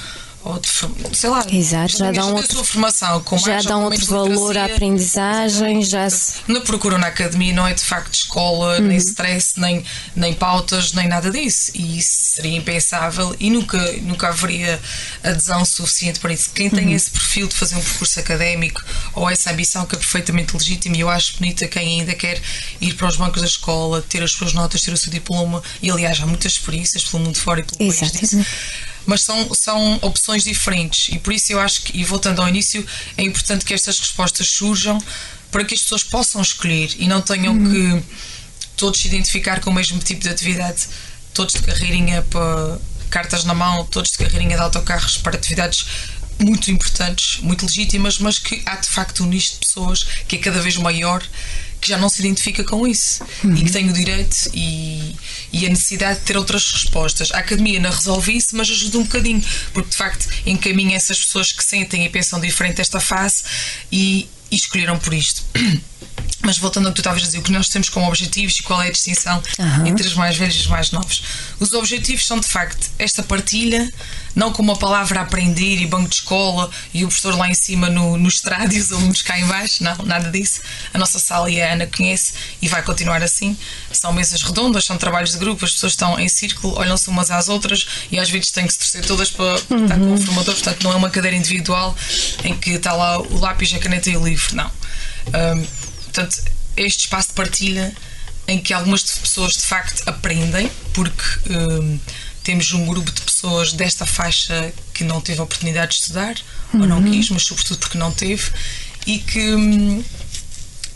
[0.43, 4.57] De, sei lá, Exato, já têm a outro- formação, com já dão com outro valor
[4.57, 6.33] à aprendizagem, já se.
[6.47, 11.07] Não procuram na academia, não é de facto escola, nem stress, nem, nem pautas, nem
[11.07, 11.71] nada disso.
[11.73, 14.81] E isso seria impensável e nunca, nunca haveria
[15.23, 16.49] adesão suficiente para isso.
[16.53, 20.53] Quem tem esse perfil de fazer um percurso académico ou essa ambição que é perfeitamente
[20.57, 22.41] legítima, e eu acho bonita quem ainda quer
[22.81, 25.89] ir para os bancos da escola, ter as suas notas, ter o seu diploma, e
[25.89, 28.35] aliás há muitas experiências pelo mundo fora e pelo país Exatamente.
[28.35, 31.09] disso mas são, são opções diferentes.
[31.13, 32.85] E por isso eu acho que, e voltando ao início,
[33.17, 35.01] é importante que estas respostas surjam
[35.51, 38.03] para que as pessoas possam escolher e não tenham que
[38.75, 40.87] todos se identificar com o mesmo tipo de atividade,
[41.33, 45.85] todos de carreirinha para cartas na mão, todos de carreirinha de autocarros para atividades
[46.39, 50.39] muito importantes, muito legítimas, mas que há de facto um nicho de pessoas que é
[50.39, 51.23] cada vez maior
[51.83, 55.13] que já não se identifica com isso e que tem o direito e,
[55.51, 57.29] e a necessidade de ter outras respostas.
[57.33, 59.43] A academia não resolve isso, mas ajuda um bocadinho,
[59.73, 63.43] porque de facto encaminha essas pessoas que sentem e pensam diferente esta fase
[63.91, 65.43] e, e escolheram por isto.
[66.41, 68.63] Mas voltando ao que tu estavas a dizer, o que nós temos como objetivos e
[68.63, 69.87] qual é a distinção Aham.
[69.87, 71.23] entre os mais velhos e os mais novos?
[71.59, 73.91] Os objetivos são de facto esta partilha,
[74.35, 77.89] não como a palavra aprender e banco de escola e o professor lá em cima
[77.89, 80.61] no, no estrado e os alunos cá em baixo, não, nada disso.
[80.93, 83.57] A nossa sala e a Ana conhece e vai continuar assim.
[83.91, 87.47] São mesas redondas, são trabalhos de grupo, as pessoas estão em círculo, olham-se umas às
[87.47, 90.83] outras e às vezes têm que se torcer todas para estar com o formador, portanto
[90.83, 91.95] não é uma cadeira individual
[92.43, 94.71] em que está lá o lápis, a caneta e o livro, não.
[95.27, 95.65] Hum,
[96.13, 96.43] portanto,
[96.77, 97.93] este espaço de partilha
[98.47, 101.99] em que algumas pessoas de facto aprendem, porque hum,
[102.43, 106.35] temos um grupo de pessoas desta faixa que não teve a oportunidade de estudar,
[106.73, 108.51] ou não quis, mas sobretudo porque não teve,
[109.07, 110.03] e que.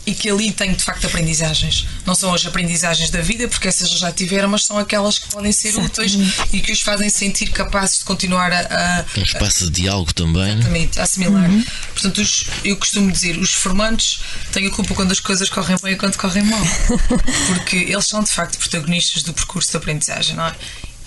[0.08, 1.86] E que ali tem de facto aprendizagens.
[2.06, 5.52] Não são as aprendizagens da vida, porque essas já tiveram, mas são aquelas que podem
[5.52, 6.14] ser úteis
[6.52, 10.52] e que os fazem sentir capazes de continuar a- a, Um espaço de diálogo também.
[10.54, 11.50] Exatamente, assimilar.
[11.92, 14.20] Portanto, os- eu costumo dizer, os formantes
[14.52, 16.60] têm a culpa quando as coisas correm bem e quando correm mal.
[17.48, 20.54] Porque eles são de facto protagonistas do percurso de aprendizagem, não é?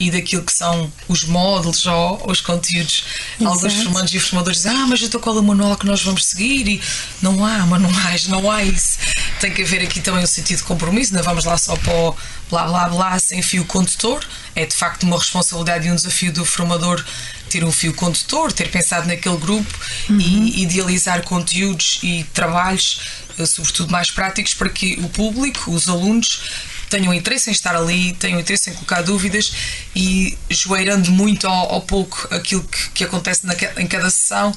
[0.02, 3.04] E daquilo que são os módulos ou os conteúdos.
[3.40, 3.84] Alguns Exato.
[3.84, 6.68] formantes e formadores dizem, ah, mas eu estou com o manual que nós vamos seguir
[6.68, 6.82] e
[7.22, 8.98] não há manuais, não há isso.
[9.40, 12.16] Tem que haver aqui também um sentido de compromisso, não vamos lá só para o
[12.50, 14.26] blá blá blá sem fio condutor.
[14.56, 17.04] É de facto uma responsabilidade e um desafio do formador
[17.52, 19.78] ter um fio condutor, ter pensado naquele grupo
[20.10, 23.02] e idealizar conteúdos e trabalhos,
[23.38, 26.44] eh, sobretudo mais práticos, para que o público, os alunos,
[26.92, 29.52] tenham interesse em estar ali, tenham interesse em colocar dúvidas
[29.96, 34.54] e joeirando muito ao, ao pouco aquilo que, que acontece naque- em cada sessão,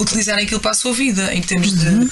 [0.00, 2.10] utilizarem aquilo para a sua vida, em termos de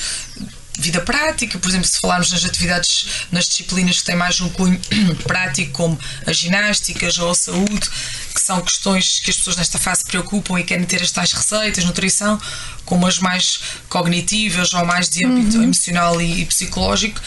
[0.78, 4.80] vida prática, por exemplo, se falarmos nas atividades, nas disciplinas que têm mais um cunho
[5.24, 7.88] prático, como as ginásticas ou a saúde,
[8.34, 11.32] que são questões que as pessoas nesta fase se preocupam e querem ter as tais
[11.32, 12.40] receitas, nutrição,
[12.84, 17.20] como as mais cognitivas ou mais de âmbito emocional e, e psicológico,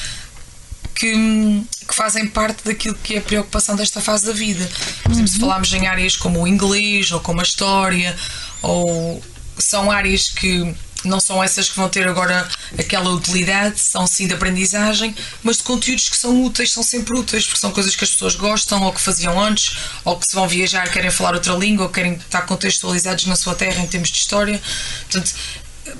[1.04, 4.70] que, que fazem parte daquilo que é a preocupação desta fase da vida.
[5.04, 8.16] Por exemplo, se falarmos em áreas como o inglês ou como a história,
[8.62, 9.22] ou
[9.58, 12.48] são áreas que não são essas que vão ter agora
[12.80, 15.14] aquela utilidade, são sim de aprendizagem,
[15.44, 18.38] mas de conteúdos que são úteis, são sempre úteis, porque são coisas que as pessoas
[18.38, 21.92] gostam ou que faziam antes, ou que se vão viajar querem falar outra língua, ou
[21.92, 24.62] querem estar contextualizados na sua terra em termos de história.
[25.10, 25.34] Portanto,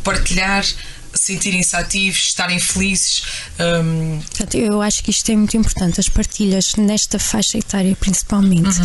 [0.02, 0.66] partilhar,
[1.14, 3.24] sentirem-se ativos, estarem felizes.
[3.60, 8.80] hum, Portanto, eu acho que isto é muito importante, as partilhas nesta faixa etária principalmente.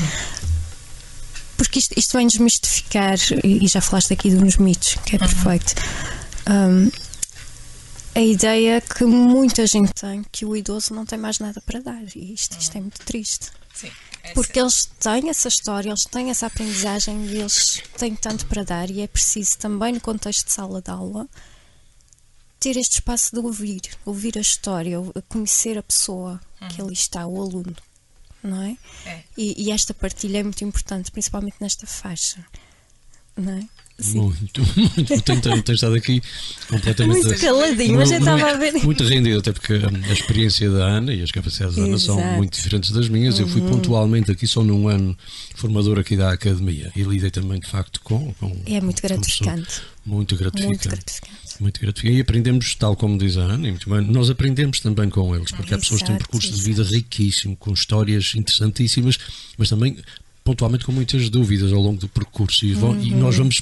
[1.56, 5.74] Porque isto, isto vem desmistificar, e já falaste aqui de uns mitos, que é perfeito.
[6.48, 6.90] Hum,
[8.14, 12.02] a ideia que muita gente tem que o idoso não tem mais nada para dar.
[12.16, 13.48] E isto, isto é muito triste.
[13.74, 13.90] sim,
[14.22, 18.64] é Porque eles têm essa história, eles têm essa aprendizagem e eles têm tanto para
[18.64, 21.28] dar, e é preciso também, no contexto de sala de aula,
[22.58, 24.96] ter este espaço de ouvir, ouvir a história,
[25.28, 26.40] conhecer a pessoa
[26.70, 27.76] que ali está, o aluno,
[28.42, 28.76] não é?
[29.06, 29.22] É.
[29.36, 32.44] E, e esta partilha é muito importante, principalmente nesta faixa,
[33.36, 33.68] não é?
[34.00, 34.20] Sim.
[34.20, 35.22] Muito, muito.
[35.22, 36.22] Tenho, tenho, estado aqui
[36.68, 37.24] completamente.
[37.24, 38.72] Muito caladinho, mas eu estava a ver.
[38.84, 42.16] Muito rendido, até porque hum, a experiência da Ana e as capacidades da Ana são
[42.16, 42.30] Exato.
[42.30, 42.36] Uhum.
[42.36, 43.40] muito diferentes das minhas.
[43.40, 45.18] Eu fui pontualmente aqui só num ano
[45.56, 48.32] formador aqui da academia e lidei também, de facto, com.
[48.34, 49.82] com É muito gratificante.
[50.06, 50.68] Muito gratificante.
[50.68, 51.47] Muito gratificante.
[51.60, 52.16] Muito gratificante.
[52.16, 55.74] E aprendemos, tal como diz a Ana, muito bem, nós aprendemos também com eles, porque
[55.74, 59.18] há pessoas que têm um Exato, percurso de vida riquíssimo, com histórias interessantíssimas,
[59.56, 59.96] mas também
[60.44, 62.64] pontualmente com muitas dúvidas ao longo do percurso.
[62.64, 63.60] E, vão- e nós vamos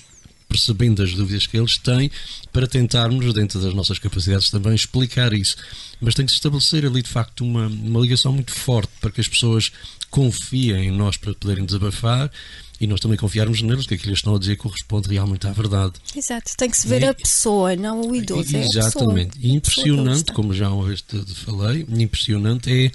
[0.49, 2.09] percebendo as dúvidas que eles têm
[2.53, 5.57] para tentarmos, dentro das nossas capacidades, também explicar isso.
[6.01, 9.21] Mas tem que se estabelecer ali, de facto, uma, uma ligação muito forte para que
[9.21, 9.73] as pessoas
[10.11, 12.31] confiem em nós para poderem desabafar
[12.79, 15.53] e nós também confiarmos neles, que aquilo que eles estão a dizer corresponde realmente à
[15.53, 15.95] verdade.
[16.15, 18.55] Exato, tem que se ver E- a pessoa, não o idoso.
[18.55, 18.63] é.
[18.65, 19.39] Exatamente.
[19.41, 22.93] E impressionante, como já uma vez te te falei, impressionante é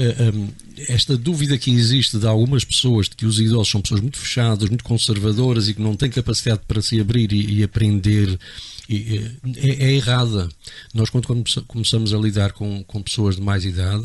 [0.00, 0.48] eh, um,
[0.88, 4.68] esta dúvida que existe de algumas pessoas de que os idosos são pessoas muito fechadas,
[4.70, 8.38] muito conservadoras e que não têm capacidade para se abrir e, e aprender.
[8.88, 10.48] Eh, é, é errada.
[10.94, 14.04] Nós, quando come- começamos a lidar com, com pessoas de mais idade,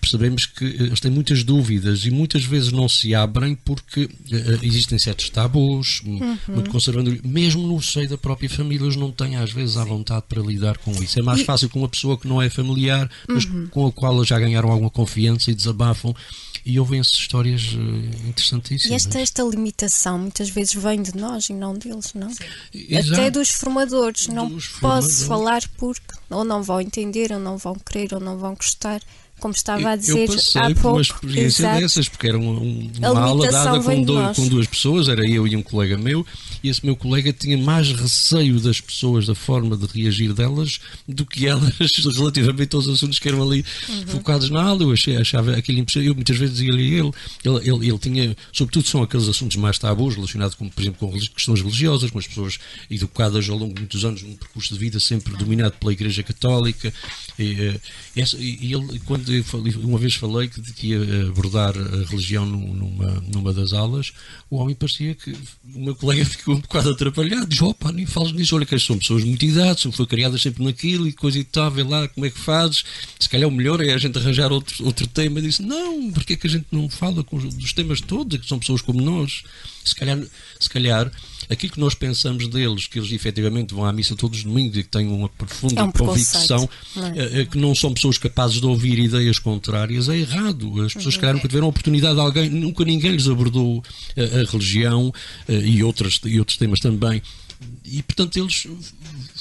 [0.00, 4.36] percebemos que eh, eles têm muitas dúvidas e muitas vezes não se abrem porque eh,
[4.36, 9.12] eh, existem certos tabus, m- muito conservadores, mesmo no seio da própria família, eles não
[9.12, 11.18] têm às vezes à vontade para lidar com isso.
[11.18, 14.28] É mais fácil com uma pessoa que não é familiar, mas com a qual eles
[14.28, 16.14] já ganharam alguma confiança e desabafam.
[16.66, 19.06] E ouvem-se histórias eh, E interessantíssimas.
[19.06, 22.28] esta, esta limitação muitas vezes vem de nós e não deles, não?
[22.74, 23.12] Exato.
[23.20, 24.26] Até dos formadores.
[24.28, 25.24] Não Dos posso formadores.
[25.26, 29.00] falar porque ou não vão entender, ou não vão querer, ou não vão gostar.
[29.40, 30.96] Como estava a Eu- dizer eu passei há por pouco.
[30.96, 31.80] uma experiência Exato.
[31.80, 35.26] dessas, porque era uma, um- A uma aula dada com, dois- com duas pessoas, era
[35.28, 36.26] eu e um colega meu,
[36.62, 41.24] e esse meu colega tinha mais receio das pessoas, da forma de reagir delas, do
[41.24, 41.72] que elas
[42.16, 44.06] relativamente aos assuntos que eram ali Uhum.
[44.08, 44.82] focados na aula.
[44.82, 46.08] Eu achei, achava aquilo impressionante.
[46.08, 47.10] Eu muitas vezes dizia-lhe a ele,
[47.44, 51.18] ele, ele, ele tinha, sobretudo são aqueles assuntos mais tabus, relacionados com, por exemplo, com
[51.18, 52.58] questões religiosas, com as pessoas
[52.90, 56.92] educadas ao longo de muitos anos num percurso de vida sempre dominado pela Igreja Católica.
[57.38, 57.80] E, eh,
[58.38, 62.74] e- e ele, quando falei- uma vez falei que, que ia abordar a religião num-
[62.74, 64.12] numa, numa das aulas,
[64.50, 67.46] o homem parecia que o meu colega ficou um bocado atrapalhado.
[67.46, 70.64] Diz: opa, nem falas nisso, olha que são pessoas muito idade, são- foi criadas sempre
[70.64, 72.84] naquilo e coisa e tal, vê lá como é que fazes.
[73.18, 75.40] Se calhar o melhor é a gente arranjar outro, outro tema.
[75.40, 78.46] Disse: não, porque é que a gente não fala com os, dos temas todos, que
[78.46, 79.42] são pessoas como nós?
[79.84, 80.18] Se calhar,
[80.58, 81.10] se calhar
[81.50, 84.82] aquilo que nós pensamos deles, que eles efetivamente vão à missa todos os domingos e
[84.82, 87.18] que têm uma profunda É um convicção, não é?
[87.18, 90.80] eh, eh, que não são pessoas capazes de ouvir ideias contrárias, é errado.
[90.82, 93.82] As pessoas, se calhar, nunca tiveram a oportunidade de alguém, nunca ninguém lhes abordou
[94.16, 95.12] eh, a religião
[95.48, 97.20] e, outras, e outros temas também.
[97.84, 98.66] E, portanto, eles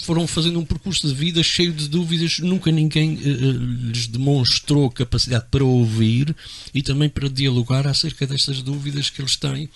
[0.03, 5.45] foram fazendo um percurso de vida cheio de dúvidas, nunca ninguém eh, lhes demonstrou capacidade
[5.51, 6.35] para ouvir
[6.73, 9.69] e também para dialogar acerca destas dúvidas que eles têm.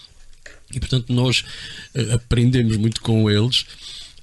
[0.78, 1.44] E, portanto, nós
[1.96, 3.66] eh, aprendemos muito com eles.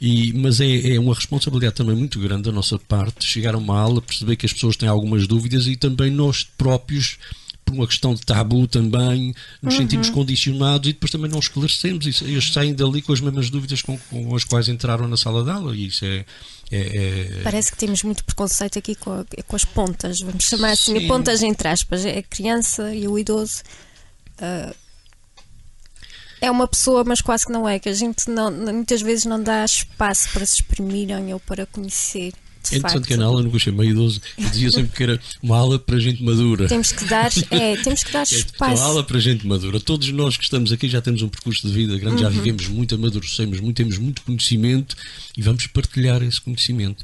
[0.01, 3.79] E, mas é, é uma responsabilidade também muito grande da nossa parte chegar a uma
[3.79, 7.19] aula, perceber que as pessoas têm algumas dúvidas e também nós próprios,
[7.67, 12.07] por uma questão de tabu também, nos sentimos condicionados e depois também não esclarecemos.
[12.07, 15.45] Isso, eles saem dali com as mesmas dúvidas com, com as quais entraram na sala
[15.45, 16.25] de aula e isso é.
[16.71, 16.79] é-
[17.37, 20.99] é- Parece que temos muito preconceito aqui com, a- com as pontas, vamos chamar assim,
[20.99, 21.09] Sim.
[21.09, 22.07] pontas entre aspas.
[22.07, 23.63] É a criança e o idoso.
[24.39, 24.75] ah,
[26.41, 29.43] é uma pessoa, mas quase que não é, que a gente não, muitas vezes não
[29.43, 32.33] dá espaço para se exprimirem ou para conhecer.
[32.63, 33.09] De interessante facto.
[33.09, 36.23] que na aula nunca chamei idoso, eu dizia sempre que era uma aula para gente
[36.23, 36.69] madura.
[36.69, 38.73] Temos que dar, é, temos que dar É, espaço.
[38.75, 39.81] Então, aula para gente madura.
[39.81, 42.35] Todos nós que estamos aqui já temos um percurso de vida grande, já Uhum.
[42.35, 44.95] vivemos muito, amadurecemos muito, temos muito conhecimento
[45.39, 47.03] e vamos partilhar esse conhecimento.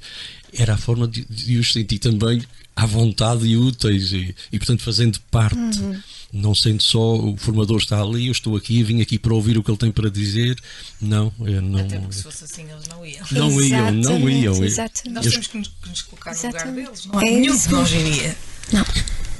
[0.52, 2.42] Era a forma de, de os sentir também
[2.76, 5.56] à vontade e úteis e, e portanto, fazendo parte.
[5.80, 5.98] Uhum.
[6.36, 9.62] Não sendo só o formador está ali, eu estou aqui, vim aqui para ouvir o
[9.62, 10.56] que ele tem para dizer.
[11.00, 13.26] Não, é, não, Até porque se fosse assim eles não iam.
[13.32, 14.64] não iam, não Exatamente, iam.
[14.64, 15.14] exatamente.
[15.14, 16.84] Nós temos que nos, que nos colocar no lugar Exatamente.
[16.86, 17.06] deles.
[17.06, 17.68] Não há É nenhum isso.
[17.68, 18.36] de nós iria.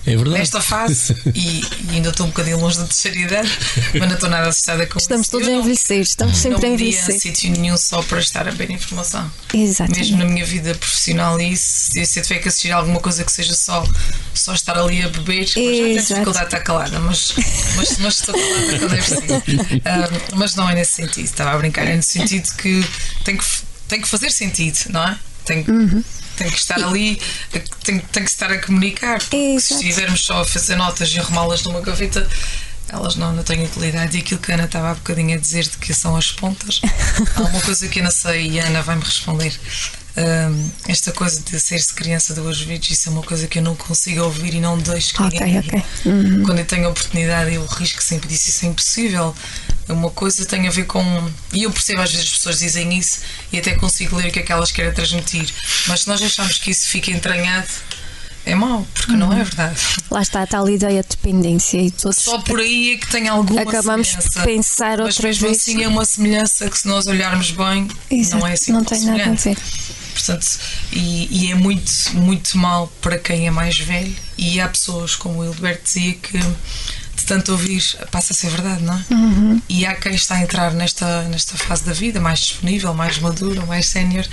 [0.06, 0.38] É verdade.
[0.38, 3.50] Nesta fase, e, e ainda estou um bocadinho longe da terceira idade,
[3.94, 5.30] mas não estou nada assustada com Estamos isso.
[5.32, 7.18] todos Eu a não- envelhecer, estamos sempre a não envelhecer.
[7.20, 9.28] sítio nenhum só para estar a ver informação.
[9.52, 9.98] Exatamente.
[10.12, 13.24] Mesmo na minha vida profissional, e se, se eu tiver que assistir a alguma coisa
[13.24, 13.84] que seja só,
[14.32, 16.12] só estar ali a beber, já tenho Exato.
[16.14, 17.34] dificuldade de estar calada, mas,
[17.76, 19.80] mas, mas estou calada quando é.
[19.84, 22.84] Ah, mas não é nesse sentido, estava a brincar, é no sentido que
[23.24, 23.44] tem que,
[23.88, 25.18] tem que fazer sentido, não é?
[25.44, 26.02] Tem, Uhum.
[26.36, 27.20] Tem que estar ali,
[27.82, 29.18] tem, tem que estar a comunicar.
[29.18, 29.74] porque Se Exato.
[29.74, 32.28] estivermos só a fazer notas e arrumá-las numa gaveta,
[32.88, 34.16] elas não, não têm utilidade.
[34.16, 36.80] E aquilo que a Ana estava há bocadinho a dizer de que são as pontas,
[37.34, 39.58] há uma coisa que eu não sei e a Ana vai-me responder.
[40.88, 44.22] Esta coisa de ser-se criança duas vezes, isso é uma coisa que eu não consigo
[44.22, 45.62] ouvir e não deixo que ninguém ok.
[45.62, 45.84] diga.
[46.44, 49.34] Quando eu tenho a oportunidade, eu risco sempre disse isso é impossível.
[49.88, 51.02] Uma coisa tem a ver com.
[51.52, 53.20] E eu percebo às vezes as pessoas dizem isso
[53.52, 55.48] e até consigo ler o que é que elas querem transmitir.
[55.86, 57.68] Mas se nós achamos que isso fica entranhado,
[58.46, 59.76] é mau, porque não é verdade.
[60.10, 63.28] Lá está a tal ideia de dependência e todos Só por aí é que tem
[63.28, 64.30] alguma acabamos semelhança.
[64.30, 65.58] por pensar Mas outra mesmo vez.
[65.60, 69.00] assim é uma semelhança que se nós olharmos bem, Exato, não é assim não tem
[69.02, 69.58] nada a ver.
[70.16, 70.46] Portanto,
[70.92, 74.14] e, e é muito, muito mal para quem é mais velho.
[74.38, 78.82] E há pessoas, como o Hilberto dizia, que de tanto ouvir passa a ser verdade,
[78.82, 79.04] não é?
[79.14, 79.62] Uhum.
[79.68, 83.66] E há quem está a entrar nesta, nesta fase da vida, mais disponível, mais maduro,
[83.66, 84.26] mais sénior,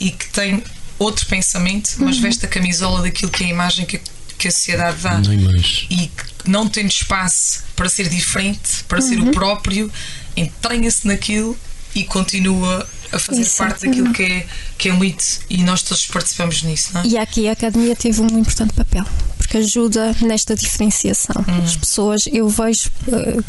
[0.00, 0.62] e que tem
[0.98, 2.22] outro pensamento, mas Uhum.
[2.22, 4.00] veste a camisola daquilo que é a imagem que,
[4.36, 5.86] que a sociedade dá Nem mais.
[5.90, 9.28] e que não tendo espaço para ser diferente, para ser Uhum.
[9.28, 9.90] o próprio,
[10.36, 11.56] entranha-se naquilo
[11.94, 14.46] e continua a fazer parte daquilo que é,
[14.76, 17.06] que é um mito e nós todos participamos nisso, não é?
[17.06, 19.04] E aqui a academia teve um importante papel,
[19.36, 21.44] porque ajuda nesta diferenciação.
[21.48, 21.64] Hum.
[21.64, 22.90] As pessoas, eu vejo.
[23.12, 23.42] eh,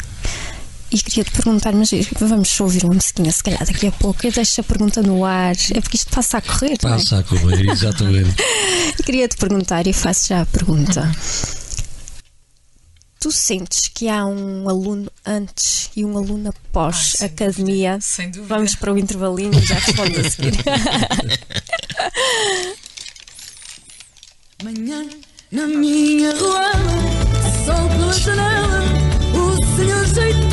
[0.92, 4.26] e queria te perguntar, mas vamos ouvir uma musiquinha, se calhar daqui a pouco.
[4.26, 6.76] Eu deixo a pergunta no ar, é porque isto passa a correr.
[6.82, 6.96] não é?
[6.96, 8.34] Passa a correr, exatamente.
[9.04, 11.08] Queria te perguntar e faço já a pergunta.
[13.20, 17.90] Tu sentes que há um aluno antes e um aluno após Ai, academia?
[17.92, 18.54] dúvida, sem dúvida.
[18.54, 20.54] Vamos para o intervalinho e já respondo a seguir.
[24.64, 25.06] Manhã
[25.52, 26.72] na minha rua,
[27.66, 28.80] sol pela janela,
[29.34, 30.49] o senhor jeitoso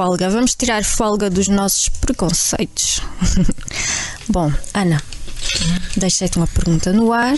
[0.00, 3.02] folga, vamos tirar folga dos nossos preconceitos.
[4.26, 4.98] Bom, Ana,
[5.94, 7.34] deixei-te uma pergunta no ar.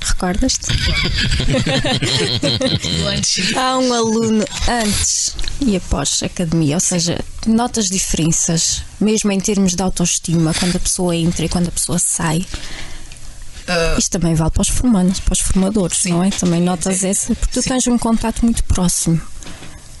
[0.00, 0.68] Recordas-te?
[3.58, 9.74] Há um aluno antes e após a academia, ou seja, notas diferenças, mesmo em termos
[9.74, 12.46] de autoestima, quando a pessoa entra e quando a pessoa sai.
[13.66, 16.10] Ah, Isto também vale para os formandos, para os formadores, Sim.
[16.10, 16.30] não é?
[16.30, 17.70] Também notas essa, porque tu Sim.
[17.70, 19.20] tens um contato muito próximo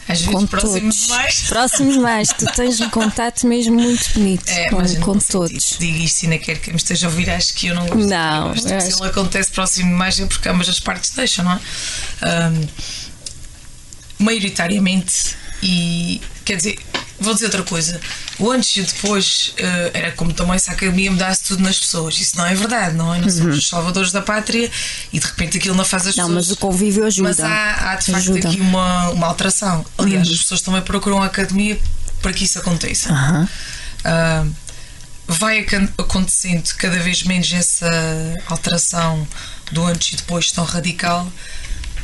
[0.08, 1.08] às com vezes próximos todos.
[1.08, 1.40] mais.
[1.42, 2.28] Próximos mais.
[2.28, 5.76] Tu tens um contato mesmo muito bonito É, com, não com todos.
[5.78, 8.08] Digo isto e não quero que me esteja a ouvir, acho que eu não gosto.
[8.08, 8.68] Não, gosto.
[8.68, 11.60] Se acho- ele acontece próximo demais é porque ambas as partes deixam, não é?
[12.22, 12.66] Ahm,
[14.18, 16.78] maioritariamente, e quer dizer,
[17.20, 18.00] vou dizer outra coisa.
[18.38, 21.78] O antes e o depois eh, era como também se a academia mudasse tudo nas
[21.78, 22.20] pessoas.
[22.20, 23.18] Isso não é verdade, não é?
[23.20, 24.70] Não somos os salvadores da pátria
[25.12, 26.22] e de repente aquilo não faz as Uhum.
[26.22, 26.46] Não, pessoas.
[26.48, 27.28] mas o convívio ajuda.
[27.28, 28.40] Mas há, há de facto Ajuda.
[28.46, 28.52] Uhum.
[28.52, 29.84] aqui uma, uma alteração.
[29.98, 31.78] Aliás, as pessoas também procuram a academia
[32.22, 33.10] para que isso aconteça.
[33.12, 33.48] Aham.
[34.04, 34.44] Ah,
[35.26, 35.66] vai
[35.98, 37.90] acontecendo cada vez menos essa
[38.46, 39.26] alteração
[39.72, 41.30] do antes e depois tão radical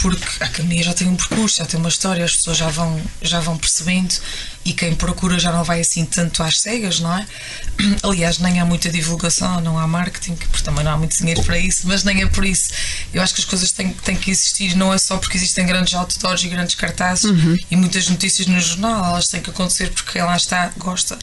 [0.04, 3.00] porque a academia já tem um percurso, já tem uma história, as pessoas já vão,
[3.22, 4.14] já vão percebendo
[4.62, 7.26] e quem procura já não vai assim tanto às cegas, não é?
[8.04, 11.58] Aliás, nem há muita divulgação, não há marketing, porque também não há muito dinheiro para
[11.58, 12.68] isso, mas nem é por isso.
[13.14, 15.94] Eu acho que as coisas têm, têm que existir, não é só porque existem grandes
[15.94, 17.24] outdoors e grandes cartazes
[17.70, 21.18] e muitas notícias no jornal, elas têm que acontecer porque quem lá está gosta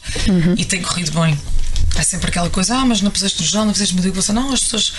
[0.56, 1.38] e tem corrido bem.
[1.96, 4.34] Há sempre aquela coisa, ah, mas não puseste no jornal, não fizeste uma divulgação.
[4.34, 4.92] Não, as pessoas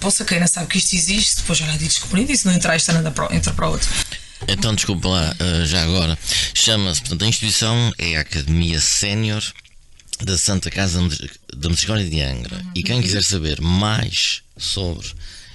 [0.00, 2.80] possa quem não sabe que isto existe, depois já de descobrir isso, não entrar
[3.14, 3.88] para, entra para o outro.
[4.48, 6.18] Então, desculpa lá, uh, já agora.
[6.54, 9.42] Chama-se, portanto, a instituição é a Academia Sénior
[10.24, 11.00] da Santa Casa
[11.54, 12.64] da Misericórdia de Angra.
[12.74, 15.06] E quem quiser saber mais sobre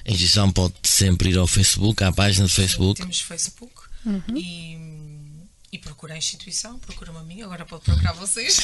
[0.05, 2.99] a instituição pode sempre ir ao Facebook, à página do Facebook.
[2.99, 3.73] Temos Facebook
[4.35, 4.77] e,
[5.71, 8.59] e procura a instituição, procura-me a mim, agora pode procurar vocês.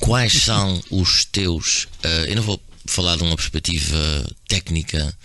[0.00, 1.84] Quais são os teus.
[2.04, 2.60] uh, eu não vou
[2.90, 3.96] falar de uma perspectiva
[4.48, 5.16] técnica,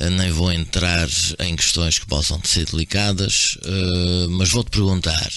[0.00, 1.08] uh, nem vou entrar
[1.40, 5.30] em questões que possam ser delicadas, uh, mas vou-te perguntar: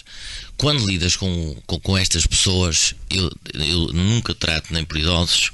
[0.57, 5.51] quando lidas com, com, com estas pessoas, eu, eu nunca trato nem por idosos,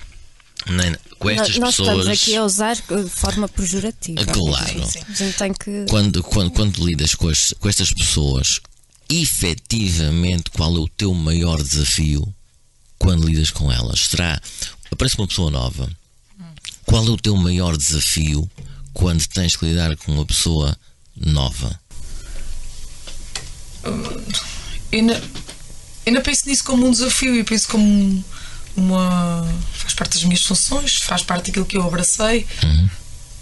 [0.67, 1.97] nem com estas Nós pessoas.
[1.99, 4.25] estamos aqui a usar de forma pejorativa.
[4.25, 4.85] Claro.
[4.85, 5.53] Sim, sim.
[5.59, 5.85] Que.
[5.89, 8.59] Quando, quando, quando lidas com, as- com estas pessoas,
[9.09, 12.33] efetivamente, qual é o teu maior desafio
[12.97, 14.01] quando lidas com elas?
[14.07, 14.39] Será,
[14.91, 15.89] aparece uma pessoa nova,
[16.85, 18.49] qual é o teu maior desafio
[18.93, 20.75] quando tens que lidar com uma pessoa
[21.15, 21.79] nova?
[23.83, 24.23] Eu
[24.99, 25.23] ainda,
[26.05, 28.23] ainda penso nisso como um desafio e penso como um-
[28.75, 29.47] uma.
[29.73, 32.45] faz parte das minhas funções, faz parte daquilo que eu abracei.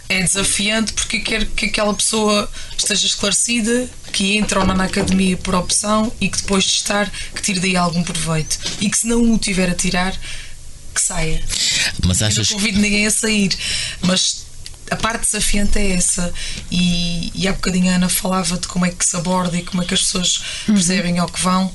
[0.09, 5.35] É desafiante porque quero que aquela pessoa esteja esclarecida, que entre ou não na academia
[5.35, 8.57] por opção e que depois de estar, que tire daí algum proveito.
[8.79, 10.13] E que se não o tiver a tirar,
[10.95, 11.43] que saia.
[12.05, 13.57] Mas Eu achas não convido ninguém a sair,
[14.01, 14.45] mas
[14.89, 16.33] a parte desafiante é essa.
[16.71, 19.83] E, e há bocadinho a Ana falava de como é que se aborda e como
[19.83, 21.71] é que as pessoas percebem ao que vão.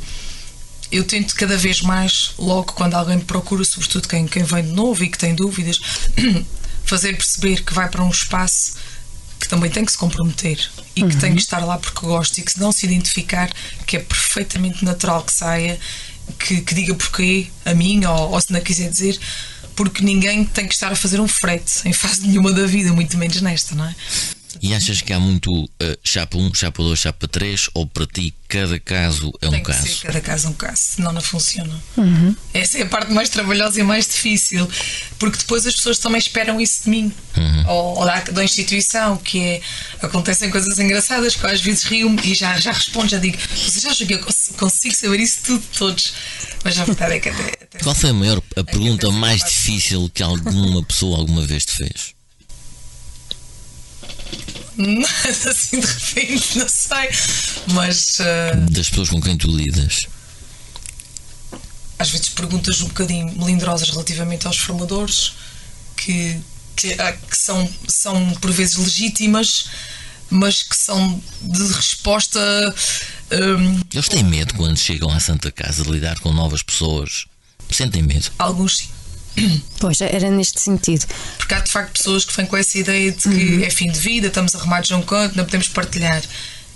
[0.90, 4.72] Eu tento cada vez mais, logo quando alguém me procura, sobretudo quem, quem vem de
[4.72, 5.80] novo e que tem dúvidas,
[6.84, 8.74] fazer perceber que vai para um espaço
[9.40, 12.44] que também tem que se comprometer e que tem que estar lá porque gosta e
[12.44, 13.50] que se não se identificar,
[13.86, 15.80] que é perfeitamente natural que saia,
[16.38, 19.18] que, que diga porquê a mim ou, ou se não quiser dizer,
[19.74, 23.16] porque ninguém tem que estar a fazer um frete em fase nenhuma da vida, muito
[23.16, 23.94] menos nesta, não é?
[24.62, 25.68] E achas que há muito uh,
[26.04, 29.72] chapa 1, chapa 2, chapa 3 ou para ti cada caso é um tem que
[29.72, 29.86] caso?
[29.88, 31.74] ser cada caso um caso, senão não funciona.
[32.54, 34.68] Essa é a parte mais trabalhosa e mais difícil,
[35.18, 37.12] porque depois as pessoas também esperam isso de mim,
[37.66, 39.60] ou, ou da, da instituição, que é
[40.02, 43.84] acontecem coisas engraçadas que eu às vezes rio-me e já, já respondo, já digo, vocês
[43.86, 46.12] acham que eu cons- consigo saber isso tudo todos?
[46.62, 50.08] Mas a verdade é que até, até Qual foi a maior a pergunta mais difícil
[50.12, 52.14] que alguma pessoa alguma vez te fez?
[55.49, 57.09] Assim de repente, não sei,
[57.72, 58.18] mas.
[58.20, 60.07] ah, Das pessoas com quem tu lidas?
[61.99, 65.35] às vezes perguntas um bocadinho melindrosas relativamente aos formadores,
[65.97, 66.37] que,
[66.74, 69.66] que, ah, que são, são por vezes legítimas,
[70.28, 72.41] mas que são de resposta.
[73.30, 77.26] hum, Eles têm medo quando chegam à Santa Casa de lidar com novas pessoas.
[77.70, 78.30] Sentem medo.
[78.39, 78.89] alguns sim.
[79.78, 81.07] Pois, era neste sentido.
[81.39, 83.99] Porque há de facto pessoas que vêm com essa ideia de que é fim de
[83.99, 86.22] vida, estamos arrumados a um canto, não podemos partilhar.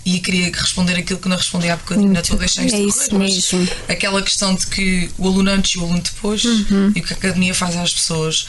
[0.05, 2.79] E queria responder aquilo que não respondi há bocadinho, não estou a deixar isto É
[2.79, 3.69] de isso correr, mas mesmo.
[3.89, 7.17] aquela questão de que o aluno antes e o aluno depois e o que a
[7.17, 8.47] academia faz às pessoas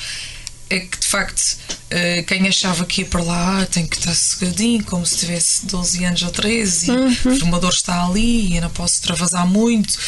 [0.70, 1.56] é que de facto
[1.90, 5.64] eh, quem achava que ia para lá ah, tem que estar sossegadinho, como se tivesse
[5.66, 9.98] 12 anos ou 13 e o formador está ali e eu não posso extravasar muito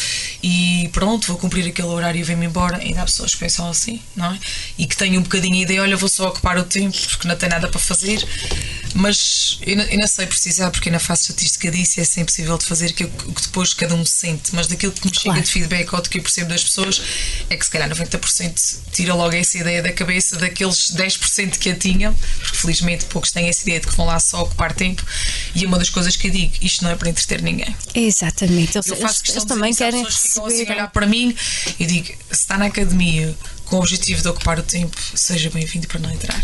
[0.43, 2.77] e pronto, vou cumprir aquele horário e venho-me embora.
[2.77, 4.39] Ainda há pessoas que pensam assim, não é?
[4.77, 7.35] E que têm um bocadinho a ideia, olha, vou só ocupar o tempo porque não
[7.35, 8.23] tenho nada para fazer.
[8.93, 12.57] Mas eu não, eu não sei precisar, porque na fase estatística disso é sempre possível
[12.57, 14.53] de fazer que, o que depois cada um sente.
[14.53, 15.41] Mas daquilo que me chega Claro.
[15.41, 17.01] de feedback ou do que eu percebo das pessoas
[17.49, 21.75] é que se calhar 90% tira logo essa ideia da cabeça daqueles 10% que a
[21.75, 25.03] tinham, porque felizmente poucos têm essa ideia de que vão lá só ocupar tempo.
[25.55, 27.75] E é uma das coisas que eu digo: isto não é para entreter ninguém.
[27.93, 28.77] Exatamente.
[28.77, 30.73] Eles, Eu faço questão eles de também querem pessoas que ficam assim a receber.
[30.73, 31.35] olhar para mim
[31.79, 35.87] e digo: se está na academia com o objetivo de ocupar o tempo, seja bem-vindo
[35.87, 36.41] para não entrar.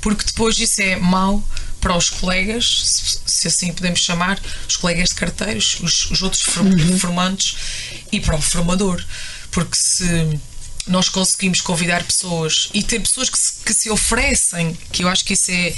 [0.00, 1.42] Porque depois isso é mau
[1.80, 6.98] para os colegas, se, assim podemos chamar, os colegas de carteiros, os, os outros Uhum.
[6.98, 7.56] formandos
[8.10, 9.04] e para o formador.
[9.50, 10.38] Porque se
[10.86, 15.24] nós conseguimos convidar pessoas e ter pessoas que se, que se oferecem, que eu acho
[15.24, 15.74] que isso é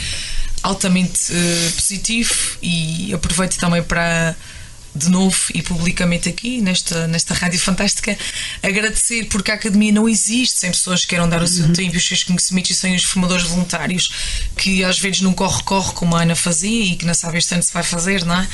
[0.62, 4.34] altamente eh, positivo e aproveito também para
[4.94, 8.16] de novo e publicamente aqui, nesta, nesta rádio fantástica,
[8.62, 11.98] agradecer porque a academia não existe sem pessoas que queiram dar o seu tempo e
[11.98, 14.10] os seus conhecimentos e sem os formadores voluntários
[14.56, 17.62] que às vezes não corre-corre como a Ana fazia e que não sabe este ano
[17.62, 18.48] se vai fazer, não é?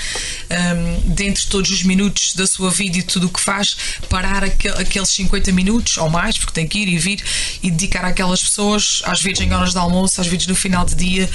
[0.50, 3.76] Um, dentro de todos os minutos da sua vida e tudo o que faz,
[4.08, 7.22] parar aquel, aqueles 50 minutos ou mais, porque tem que ir e vir
[7.62, 10.94] e dedicar àquelas pessoas, às vezes em horas de almoço, às vezes no final de
[10.94, 11.30] dia,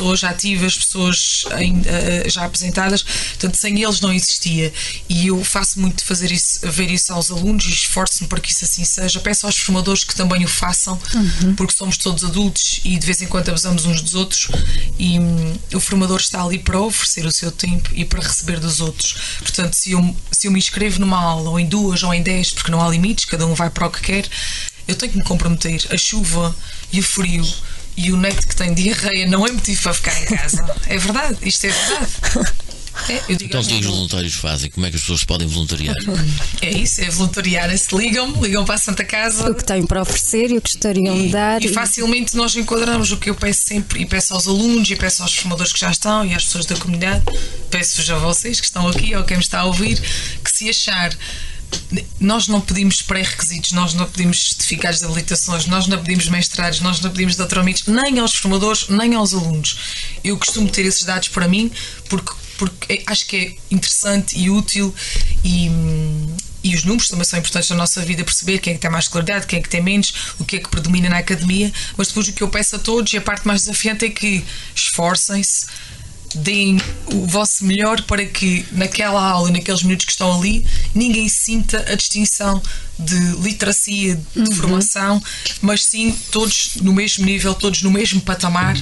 [0.00, 4.72] pessoas ativas, pessoas em, eh, já apresentadas, portanto, sem eles não existia.
[5.08, 8.50] E eu faço muito de fazer isso, ver isso aos alunos e esforço-me para que
[8.50, 9.20] isso assim seja.
[9.20, 10.98] Peço aos formadores que também o façam,
[11.56, 14.48] porque somos todos adultos e de vez em quando abusamos uns dos outros.
[14.98, 18.80] E hum, o formador está ali para oferecer o seu tempo e para receber dos
[18.80, 19.14] outros.
[19.40, 22.50] Portanto, se eu, se eu me inscrevo numa aula, ou em duas, ou em dez,
[22.50, 24.26] porque não há limites, cada um vai para o que quer,
[24.88, 25.86] eu tenho que me comprometer.
[25.90, 26.56] A chuva
[26.90, 27.46] e o frio
[27.96, 30.76] e o neto que tem diarreia não é motivo para ficar em casa.
[30.86, 32.10] É verdade, isto é verdade.
[33.08, 34.70] É, Então, o que os meus voluntários fazem?
[34.70, 35.94] Como é que as pessoas podem voluntariar?
[36.60, 37.76] É isso, é voluntariar.
[37.78, 39.50] Se ligam-me, ligam para a Santa Casa.
[39.50, 41.64] O que têm para oferecer e o que gostariam de dar.
[41.64, 45.22] E facilmente nós enquadramos o que eu peço sempre, e peço aos alunos, e peço
[45.22, 47.24] aos formadores que já estão, e às pessoas da comunidade,
[47.70, 50.00] peço-vos a vocês que estão aqui, ou quem me está a ouvir,
[50.44, 51.10] que se achar.
[52.20, 57.00] Nós não pedimos pré-requisitos, nós não pedimos certificados de habilitações, nós não pedimos mestrados, nós
[57.00, 59.76] não pedimos doutoramentos, nem aos formadores, nem aos alunos.
[60.22, 61.70] Eu costumo ter esses dados para mim
[62.08, 64.94] porque, porque acho que é interessante e útil
[65.42, 68.82] e, hum, e os números também são importantes na nossa vida, perceber quem é que
[68.82, 71.72] tem mais claridade, quem é que tem menos, o que é que predomina na academia,
[71.96, 74.44] mas depois o que eu peço a todos, e a parte mais desafiante é que
[74.74, 75.66] esforcem-se,
[76.34, 80.64] deem o vosso melhor para que naquela aula e naqueles minutos que estão ali
[80.94, 82.62] ninguém sinta a distinção
[82.98, 85.22] de literacia, de formação,
[85.62, 88.76] mas sim todos no mesmo nível, todos no mesmo patamar,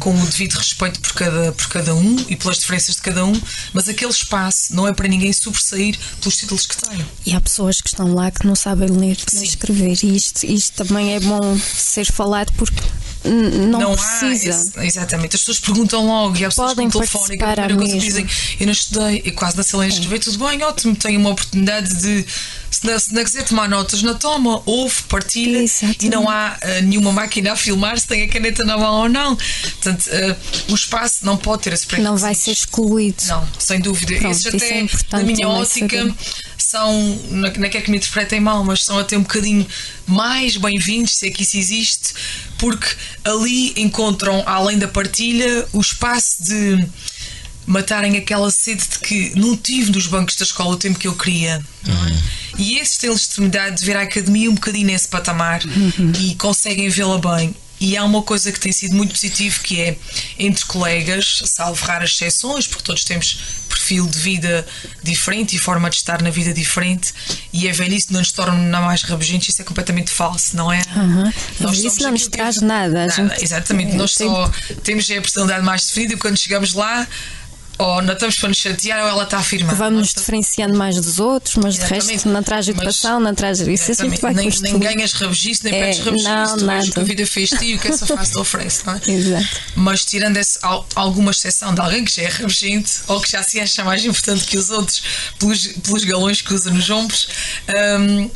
[0.00, 3.38] com o devido respeito por cada, por cada um e pelas diferenças de cada um,
[3.72, 7.06] mas aquele espaço não é para ninguém sobressair pelos títulos que tem.
[7.26, 9.98] E há pessoas que estão lá que não sabem ler nem escrever.
[10.02, 12.82] E isto, isto também é bom ser falado porque
[13.24, 14.72] não, não precisa.
[14.76, 14.84] há.
[14.84, 15.36] exatamente.
[15.36, 18.00] As pessoas perguntam logo e há pessoas Podem com telefone que a primeira coisa que
[18.00, 18.26] dizem
[18.58, 21.94] eu não estudei, e quase não sei ler escrever, tudo bem, ótimo, tenho uma oportunidade
[21.94, 22.26] de.
[22.70, 26.06] Se não, se quiser tomar notas, não toma, ouve, partilha Exatamente.
[26.06, 29.08] e não há ah, nenhuma máquina a filmar se tem a caneta na mão ou
[29.08, 29.36] não.
[29.36, 30.36] Portanto, ah,
[30.68, 33.22] o espaço não pode ter esse Não vai ser excluído.
[33.26, 34.14] Não, sem dúvida.
[34.16, 36.14] Pronto, Esses isso até, é na minha ótica, saber.
[36.56, 39.66] são, não não quer que me interpretem mal, mas são até um bocadinho
[40.06, 42.14] mais bem-vindos, se é que isso existe,
[42.60, 42.94] porque
[43.24, 46.86] ali encontram, além da partilha, o espaço de
[47.66, 51.14] matarem aquela sede de que não tive nos bancos da escola o tempo que eu
[51.14, 51.64] queria.
[51.86, 52.40] é?
[52.58, 55.62] E esses têm legitimidade de ver a academia um bocadinho nesse patamar
[56.20, 57.54] e conseguem vê-la bem.
[57.80, 59.96] E há uma coisa que tem sido muito positivo que é
[60.38, 63.38] entre colegas, salvo raras exceções, porque todos temos
[63.80, 64.66] perfil de vida
[65.02, 67.12] diferente e forma de estar na vida diferente,
[67.52, 70.82] e a velhice não nos torna mais rabugentes, isso é completamente falso, não é?
[70.94, 71.32] Aham.
[71.60, 73.06] Nós Isso não nos que traz é- nada.
[73.06, 73.92] Nada, gente- exatamente.
[73.92, 74.50] é, Nós só
[74.84, 77.06] temos a personalidade mais definida e quando chegamos lá,
[77.80, 79.74] ou não estamos para nos chatear ou ela está a afirmar.
[79.74, 82.12] Vamos nos diferenciando mais dos outros, mas de Exatamente.
[82.12, 83.60] resto não traz educação, não traz.
[83.60, 84.20] Isso gente Exatamente.
[84.20, 86.28] vai nem, nem ganhas rabugice, nem É, pedes rabugice.
[86.28, 86.90] não, tu nada.
[86.90, 89.00] que a vida fez ti e o que essa face te oferece, não é?
[89.10, 89.48] Exato.
[89.76, 93.42] Mas tirando esse, al- alguma exceção de alguém que já é rabugento ou que já
[93.42, 95.02] se acha mais importante que os outros
[95.38, 97.28] pelos, pelos galões que usa nos ombros,
[98.00, 98.30] hum,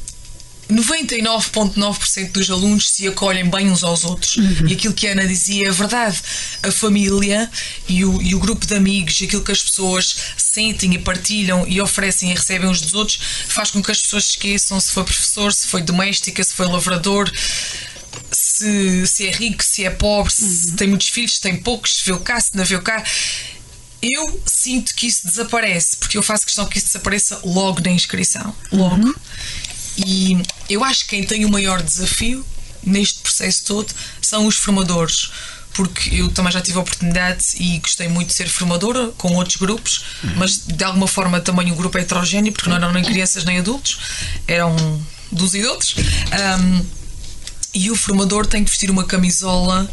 [0.71, 4.37] 99,9% dos alunos se acolhem bem uns aos outros.
[4.67, 6.21] E aquilo que a Ana dizia é verdade.
[6.63, 7.51] A família
[7.89, 11.81] e o, e o grupo de amigos, aquilo que as pessoas sentem e partilham e
[11.81, 15.05] oferecem e recebem uns dos outros, faz com que as pessoas se esqueçam se foi
[15.05, 17.31] professor, se foi doméstica, se foi lavrador,
[18.31, 22.11] se, se é rico, se é pobre, se tem muitos filhos, se tem poucos, se
[22.11, 23.03] vê cá, se não vê cá.
[24.03, 28.55] Eu sinto que isso desaparece, porque eu faço questão que isso desapareça logo na inscrição.
[28.71, 29.15] Logo.
[29.97, 32.45] E eu acho que quem tem o maior desafio
[32.83, 35.31] neste processo todo são os formadores.
[35.73, 39.57] Porque eu também já tive a oportunidade e gostei muito de ser formadora com outros
[39.57, 40.05] grupos,
[40.37, 43.59] mas de alguma forma também o grupo é heterogéneo, porque não eram nem crianças nem
[43.59, 43.99] adultos,
[44.47, 44.77] eram
[45.33, 45.97] dos e outros.
[46.31, 46.87] Ahm,
[47.75, 49.91] e o formador tem que vestir uma camisola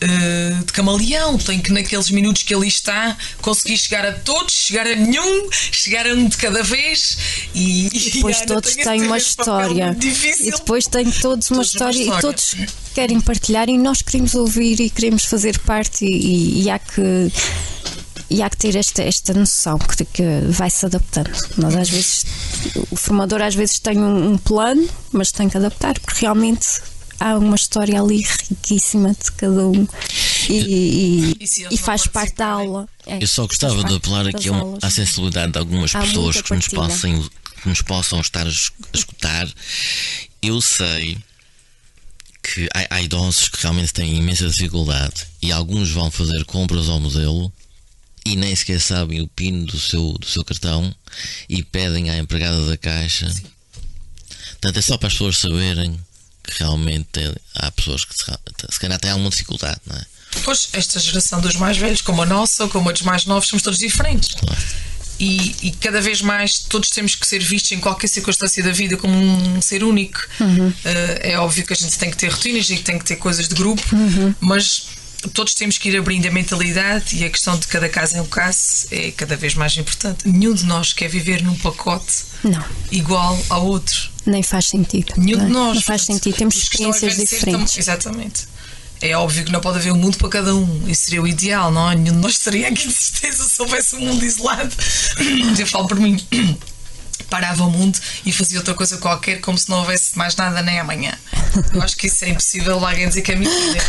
[0.00, 4.86] eh, de camaleão, tem que naqueles minutos que ali está conseguir chegar a todos, chegar
[4.86, 7.18] a nenhum, chegar a um de cada vez
[7.54, 9.96] e, E depois a Ana todos têm uma história.
[10.40, 12.20] E depois têm todos uma Todos uma história, e história.
[12.20, 12.56] todos
[12.94, 17.32] querem partilhar e nós queremos ouvir e queremos fazer parte e, e há que.
[18.30, 21.30] E há que ter esta, esta noção que, que vai se adaptando.
[21.56, 22.26] Nós às vezes,
[22.90, 26.66] o formador às vezes tem um, um plano, mas tem que adaptar, porque realmente
[27.20, 29.86] há uma história ali riquíssima de cada um.
[30.48, 32.88] e, e- E e faz parte da aula.
[33.06, 34.82] É, Eu só gostava de apelar aqui a aulas.
[34.84, 37.28] à sensibilidade de algumas Há pessoas que nos, possam,
[37.62, 39.48] que nos possam estar a es- a escutar.
[40.40, 41.18] Eu sei
[42.42, 46.98] que há, há idosos que realmente têm imensa dificuldade e alguns vão fazer compras ao
[47.00, 47.52] modelo
[48.24, 50.94] e nem sequer sabem o PIN do seu, do seu cartão
[51.48, 53.26] e pedem à empregada da caixa.
[54.52, 55.98] Portanto, é só para as pessoas saberem
[56.56, 57.20] realmente
[57.54, 60.02] há pessoas que se, calhar têm alguma dificuldade, não é?
[60.44, 63.48] Pois, esta geração dos mais velhos, como a nossa, ou como a dos mais novos,
[63.48, 64.36] somos todos diferentes.
[65.18, 68.96] E, e cada vez mais todos temos que ser vistos em qualquer circunstância da vida
[68.96, 70.20] como um ser único.
[70.84, 73.16] Eh, é óbvio que a gente tem que ter rotinas e que tem que ter
[73.16, 73.82] coisas de grupo,
[74.40, 74.86] mas
[75.32, 78.26] todos temos que ir abrindo a mentalidade e a questão de cada caso é um
[78.26, 80.28] caso é cada vez mais importante.
[80.28, 84.10] Nenhum de nós quer viver num pacote Não, igual ao outro.
[84.26, 85.12] nem faz sentido.
[85.16, 85.54] Nenhum não, de é?
[85.54, 85.74] nós.
[85.76, 86.38] Não faz portanto, sentido.
[86.38, 87.72] Temos experiências diferentes.
[87.74, 88.46] tam- exatamente.
[89.00, 90.88] É óbvio que não pode haver um mundo para cada um.
[90.88, 91.94] Isso seria o ideal, não é?
[91.94, 94.74] Nenhum de nós estaria aqui de certeza se houvesse um mundo isolado.
[95.58, 96.16] Eu falo por mim.
[97.30, 100.78] Parava o mundo e fazia outra coisa qualquer como se não houvesse mais nada nem
[100.80, 101.12] amanhã.
[101.74, 103.80] Eu acho que isso é impossível alguém dizer que é mentira.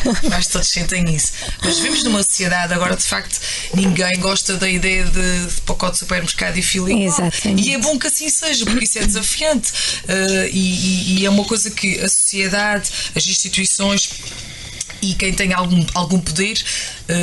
[0.42, 1.32] Que todos sentem isso.
[1.64, 3.40] Mas vivemos numa sociedade agora, de facto,
[3.74, 7.08] ninguém gosta da ideia de, de pacote de supermercado e fila igual.
[7.30, 7.68] Exatamente.
[7.70, 9.72] E é bom que assim seja, porque isso é desafiante.
[10.04, 14.10] Uh, e, e- é uma coisa que a sociedade, as instituições
[15.02, 16.62] e quem tem algum, algum poder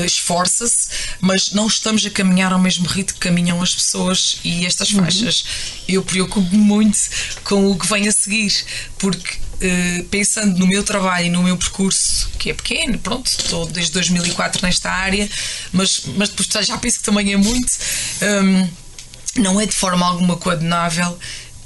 [0.04, 0.88] esforça-se,
[1.20, 5.44] mas não estamos a caminhar ao mesmo ritmo que caminham as pessoas e estas faixas.
[5.86, 6.98] Eu preocupo-me muito
[7.44, 8.52] com o que vem a seguir,
[8.98, 13.64] porque eh, pensando no meu trabalho e no meu percurso, que é pequeno, pronto, estou
[13.66, 15.28] desde 2004 nesta área,
[15.72, 17.72] mas, mas depois já penso que também é muito.
[18.42, 18.68] hum,
[19.36, 21.18] não é de forma alguma coordenável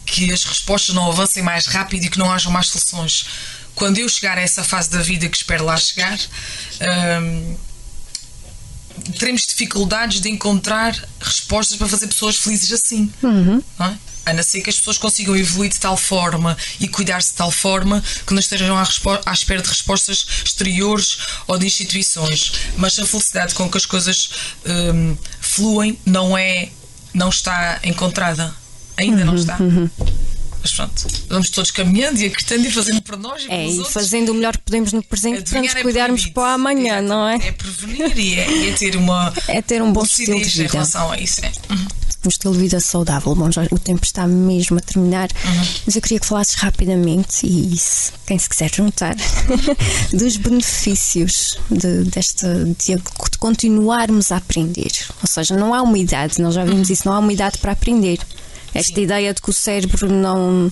[0.05, 3.27] que as respostas não avancem mais rápido e que não hajam mais soluções.
[3.75, 6.18] Quando eu chegar a essa fase da vida que espero lá chegar,
[7.23, 7.57] hum,
[9.18, 13.12] teremos dificuldades de encontrar respostas para fazer pessoas felizes assim.
[13.78, 13.98] Não é?
[14.26, 17.51] A não ser que as pessoas consigam evoluir de tal forma e cuidar-se de tal
[17.51, 18.82] forma que não estejam à,
[19.26, 22.53] à espera de respostas exteriores ou de instituições.
[22.76, 24.30] Mas a felicidade com que as coisas
[24.66, 26.68] hum, fluem não é,
[27.14, 28.55] não está encontrada.
[28.96, 29.57] Ainda não está.
[30.63, 33.79] Mas pronto, vamos todos caminhando e acreditando e fazendo para nós e É, pelos e
[33.79, 33.95] outros.
[33.95, 37.01] fazendo o melhor que podemos no presente para nos Adivinhar é cuidarmos para o amanhã,
[37.01, 37.37] não é?
[37.37, 40.73] É prevenir e é, é ter uma É ter um bom estilo de em vida.
[40.73, 41.41] relação a isso.
[41.45, 41.53] É.
[41.71, 41.87] Uhum.
[42.27, 43.35] um estilo de vida saudável.
[43.35, 45.29] Bom, já, o tempo está mesmo a terminar,
[45.87, 49.17] mas eu queria que falasses rapidamente, e se, quem se quiser juntar,
[50.13, 54.91] dos benefícios de, desta, de, de continuarmos a aprender.
[55.23, 57.73] Ou seja, não há uma idade, nós já vimos isso, não há uma idade para
[57.73, 58.19] aprender.
[58.75, 60.71] Esta ideia de que o cérebro não,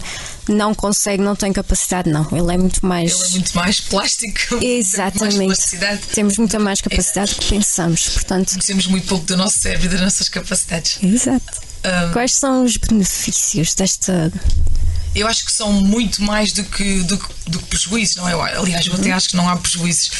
[0.49, 2.27] não consegue, não tem capacidade, não.
[2.33, 3.13] Ele é muito mais.
[3.13, 4.39] Ele é muito mais plástico.
[4.53, 5.45] muito mais Exatamente.
[5.47, 6.01] plasticidade.
[6.15, 8.09] Temos muita mais capacidade do que pensamos.
[8.11, 10.99] Portanto, Conhecemos muito pouco do nosso cérebro e das nossas capacidades.
[11.03, 11.69] exato.
[11.85, 14.33] Um, Quais são os benefícios desta.
[15.15, 18.33] eu acho que são muito mais do que, do, do que prejuízos, não é?
[18.33, 20.11] Eu, aliás, eu até acho que não há prejuízos.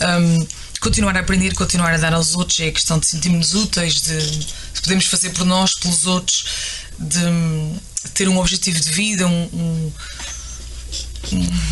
[0.00, 0.46] Um,
[0.80, 4.80] continuar a aprender, continuar a dar aos outros, é questão de sentirmos úteis, de, de
[4.80, 6.44] podermos fazer por nós, pelos outros,
[6.98, 7.76] de hum,
[8.14, 9.92] ter um objetivo de vida, um- um-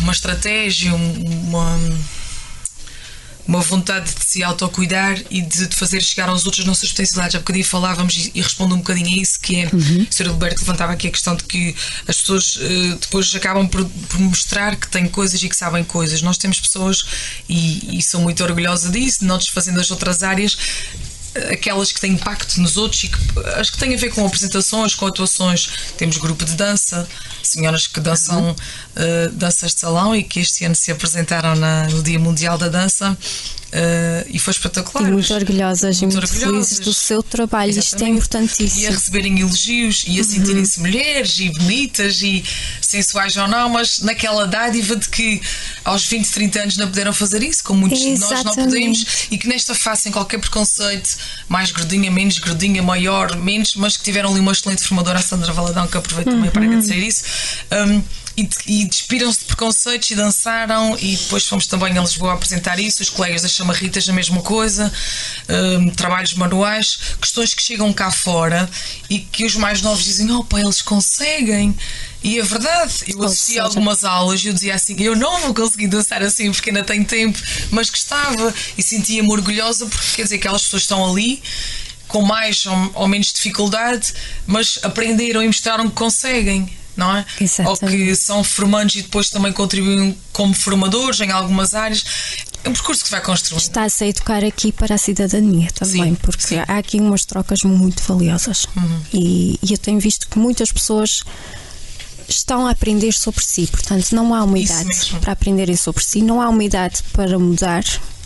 [0.01, 1.77] uma estratégia, um- uma
[3.47, 7.35] uma vontade de se autocuidar e de, de fazer chegar aos outros as nossas potencialidades.
[7.35, 10.27] Há bocadinho falávamos e, e respondo um bocadinho a isso, que é, o Sr.
[10.27, 11.73] Alberto levantava aqui a questão de que
[12.05, 16.21] as pessoas eh, depois acabam por, por mostrar que têm coisas e que sabem coisas.
[16.21, 17.05] Nós temos pessoas,
[17.47, 20.57] e, e sou muito orgulhosa disso, não desfazendo as outras áreas,
[21.51, 23.17] aquelas que têm impacto nos outros e que,
[23.59, 25.69] as que têm a ver com apresentações, com atuações.
[25.97, 27.07] Temos grupo de dança,
[27.43, 28.55] senhoras que dançam
[28.95, 32.67] eh, danças de salão e que este ano se apresentaram na- no Dia Mundial da
[32.69, 33.17] Dança
[33.71, 35.07] eh, e foi espetacular.
[35.07, 36.43] E muito orgulhosas e muito orgulhosas.
[36.43, 37.71] felizes do seu trabalho.
[37.71, 38.03] Isto é Exatamente.
[38.03, 38.91] E a importantíssimo.
[38.91, 42.43] receberem elogios e a sentirem-se mulheres e bonitas e
[42.81, 45.41] sensuais ou não, mas naquela dádiva de que
[45.83, 48.69] aos 20, 30 anos não puderam fazer isso, como muitos de nós não Exatamente.
[48.69, 51.17] podemos, e que nesta fase, sem qualquer preconceito,
[51.49, 55.51] mais gordinha, menos gordinha, maior, menos, mas que tiveram ali uma excelente formadora, a Sandra
[55.51, 57.23] Valadão, que aproveito também para agradecer isso.
[57.71, 58.01] um,
[58.37, 63.01] e, e despiram-se de preconceitos e dançaram e depois fomos também a Lisboa apresentar isso,
[63.01, 64.93] os colegas das chamarritas a mesma coisa,
[65.49, 68.69] um, trabalhos manuais, questões que chegam cá fora
[69.09, 71.75] e que os mais novos dizem, opa, eles conseguem.
[72.23, 75.53] E é verdade, eu assisti a algumas aulas e eu dizia assim, eu não vou
[75.53, 77.39] conseguir dançar assim porque ainda tenho tempo,
[77.71, 78.53] mas gostava.
[78.77, 81.41] E sentia-me orgulhosa porque quer dizer aquelas pessoas estão ali
[82.07, 84.13] com mais ou, ou menos dificuldade,
[84.45, 86.76] mas aprenderam e mostraram que conseguem.
[86.97, 87.25] Não é?
[87.39, 87.83] Exatamente.
[87.83, 92.03] Ou que são formandos e depois também contribuem como formadores em algumas áreas.
[92.63, 93.61] É um percurso que vai construindo.
[93.61, 96.57] Está-se a educar aqui para a cidadania também, Sim, porque sim.
[96.57, 98.65] há aqui umas trocas muito valiosas.
[99.13, 101.21] E, e eu tenho visto que muitas pessoas
[102.27, 106.41] estão a aprender sobre si, portanto, não há uma idade para aprenderem sobre si, não
[106.41, 107.83] há uma idade para mudar,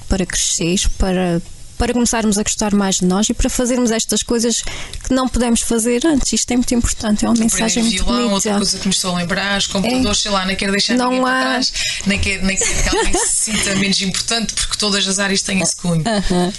[0.08, 1.42] para crescer, para.
[1.82, 5.62] Para começarmos a gostar mais de nós e para fazermos estas coisas que não pudemos
[5.62, 6.32] fazer antes.
[6.32, 8.54] Isto é muito importante, é uma mensagem muito outra bonita.
[8.58, 11.40] coisa que me estou a lembrar, os computadores, sei lá, nem quero deixar Não há-
[11.42, 11.74] trás,
[12.06, 15.60] nem quero, nem quero que alguém se sinta menos importante, porque todas as áreas têm
[15.60, 16.04] esse cunho.
[16.08, 16.54] Aham.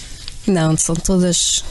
[0.45, 1.63] Não, são todas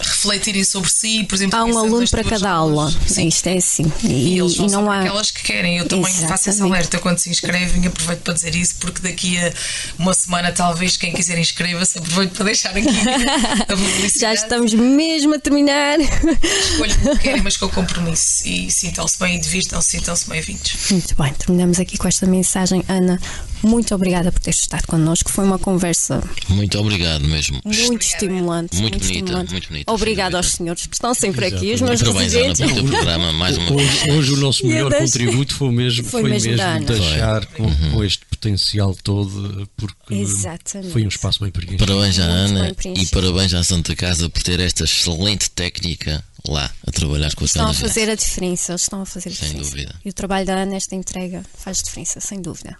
[0.00, 2.94] Refletirem sobre si, por exemplo, Há um aluno para cada aulas.
[2.94, 3.06] aula.
[3.06, 3.28] Sim.
[3.28, 3.92] Isto é assim.
[4.02, 5.00] E, E, eles vão e não há.
[5.00, 5.78] aquelas que querem.
[5.78, 6.62] Eu também faço esse Exatamente.
[6.74, 7.86] alerta quando se inscrevem.
[7.86, 9.52] Aproveito para dizer isso, porque daqui a
[9.98, 12.86] uma semana, talvez, quem quiser inscreva-se, aproveito para deixar aqui
[13.68, 14.18] a publicidade.
[14.18, 15.98] Já estamos mesmo a terminar.
[16.00, 18.46] Escolham o que querem, mas com compromisso.
[18.46, 20.72] E sintam-se bem e divirtam-se, sintam-se bem-vindos.
[20.90, 22.84] Muito bem, terminamos aqui com esta mensagem.
[22.88, 23.20] Ana,
[23.62, 25.30] muito obrigada por ter estado connosco.
[25.30, 27.60] Foi uma conversa Muito obrigado mesmo.
[27.64, 28.76] muito estimulante.
[28.76, 29.52] Muito bonita, estimulante.
[29.52, 32.60] muito bonita, Obrigada sem aos senhores que estão sempre aqui, os meus parabéns, Ana, residentes.
[32.60, 33.88] pelo teu programa, mais uma vez.
[34.02, 36.80] Hoje, hoje o nosso melhor das- contributo foi mesmo, Foi foi mesmo mesmo, Ana.
[36.86, 37.90] deixar com, Uhum.
[37.92, 40.92] com este potencial todo, porque Exatamente.
[40.92, 41.84] foi um espaço bem preenchido.
[41.86, 46.90] Parabéns à Ana e parabéns à Santa Casa por ter esta excelente técnica lá a
[46.90, 49.70] trabalhar com Estão a fazer a diferença, eles estão a fazer a Sem diferença.
[49.70, 49.94] dúvida.
[50.04, 52.76] E o trabalho da Ana, esta entrega, faz diferença, sem dúvida.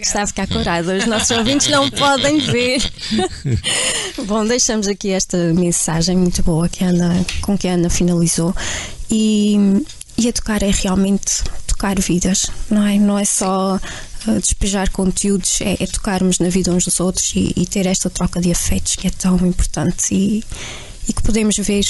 [0.00, 2.82] Está a ficar corado, os nossos ouvintes não podem ver.
[4.26, 8.54] Bom, deixamos aqui esta mensagem muito boa que a Ana, com que a Ana finalizou.
[9.10, 9.56] E,
[10.16, 12.98] e educar é realmente tocar vidas, não é?
[12.98, 17.52] Não é só uh, despejar conteúdos, é, é tocarmos na vida uns dos outros e,
[17.56, 20.44] e ter esta troca de afetos que é tão importante e,
[21.08, 21.84] e que podemos ver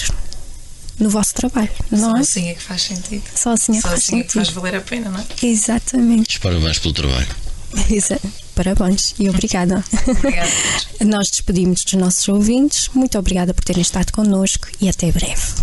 [0.99, 2.21] no vosso trabalho, não Só é?
[2.21, 3.23] assim é que faz sentido.
[3.35, 4.61] Só assim é que Só faz assim é que faz sentido.
[4.63, 5.25] valer a pena, não é?
[5.47, 6.39] Exatamente.
[6.41, 7.27] Parabéns pelo trabalho.
[8.55, 9.83] Parabéns e obrigada.
[10.07, 10.51] Obrigada.
[11.07, 12.91] Nós despedimos dos nossos ouvintes.
[12.95, 15.62] Muito obrigada por terem estado connosco e até breve.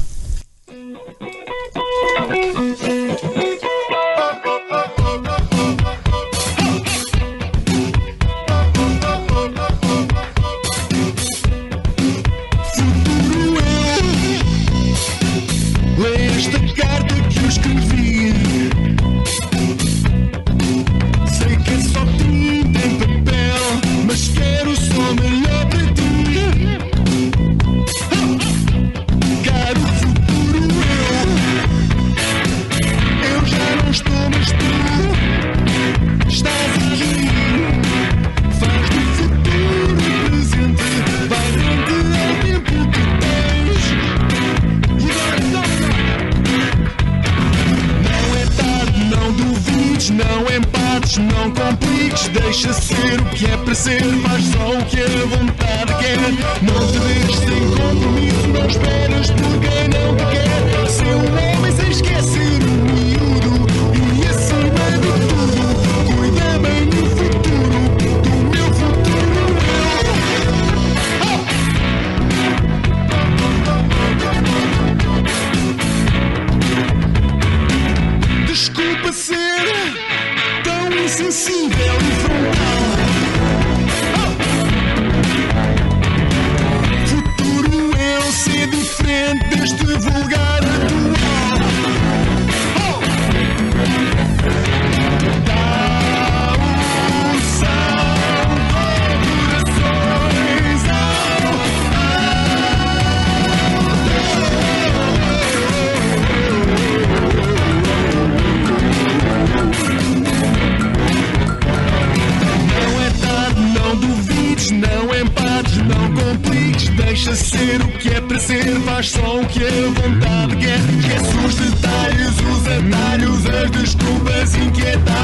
[119.00, 120.78] Faz só o que a vontade quer.
[120.78, 125.19] Esquece os detalhes, os atalhos, as desculpas, inquietado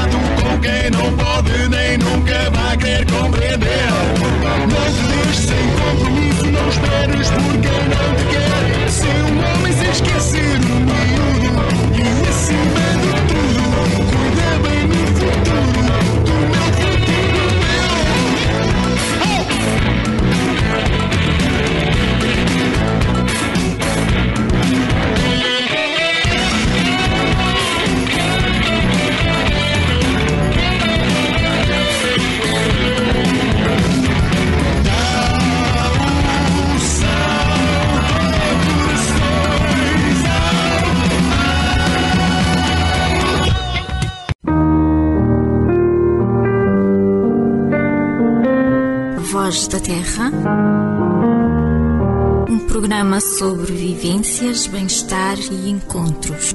[53.20, 56.54] sobre vivências, bem-estar e encontros.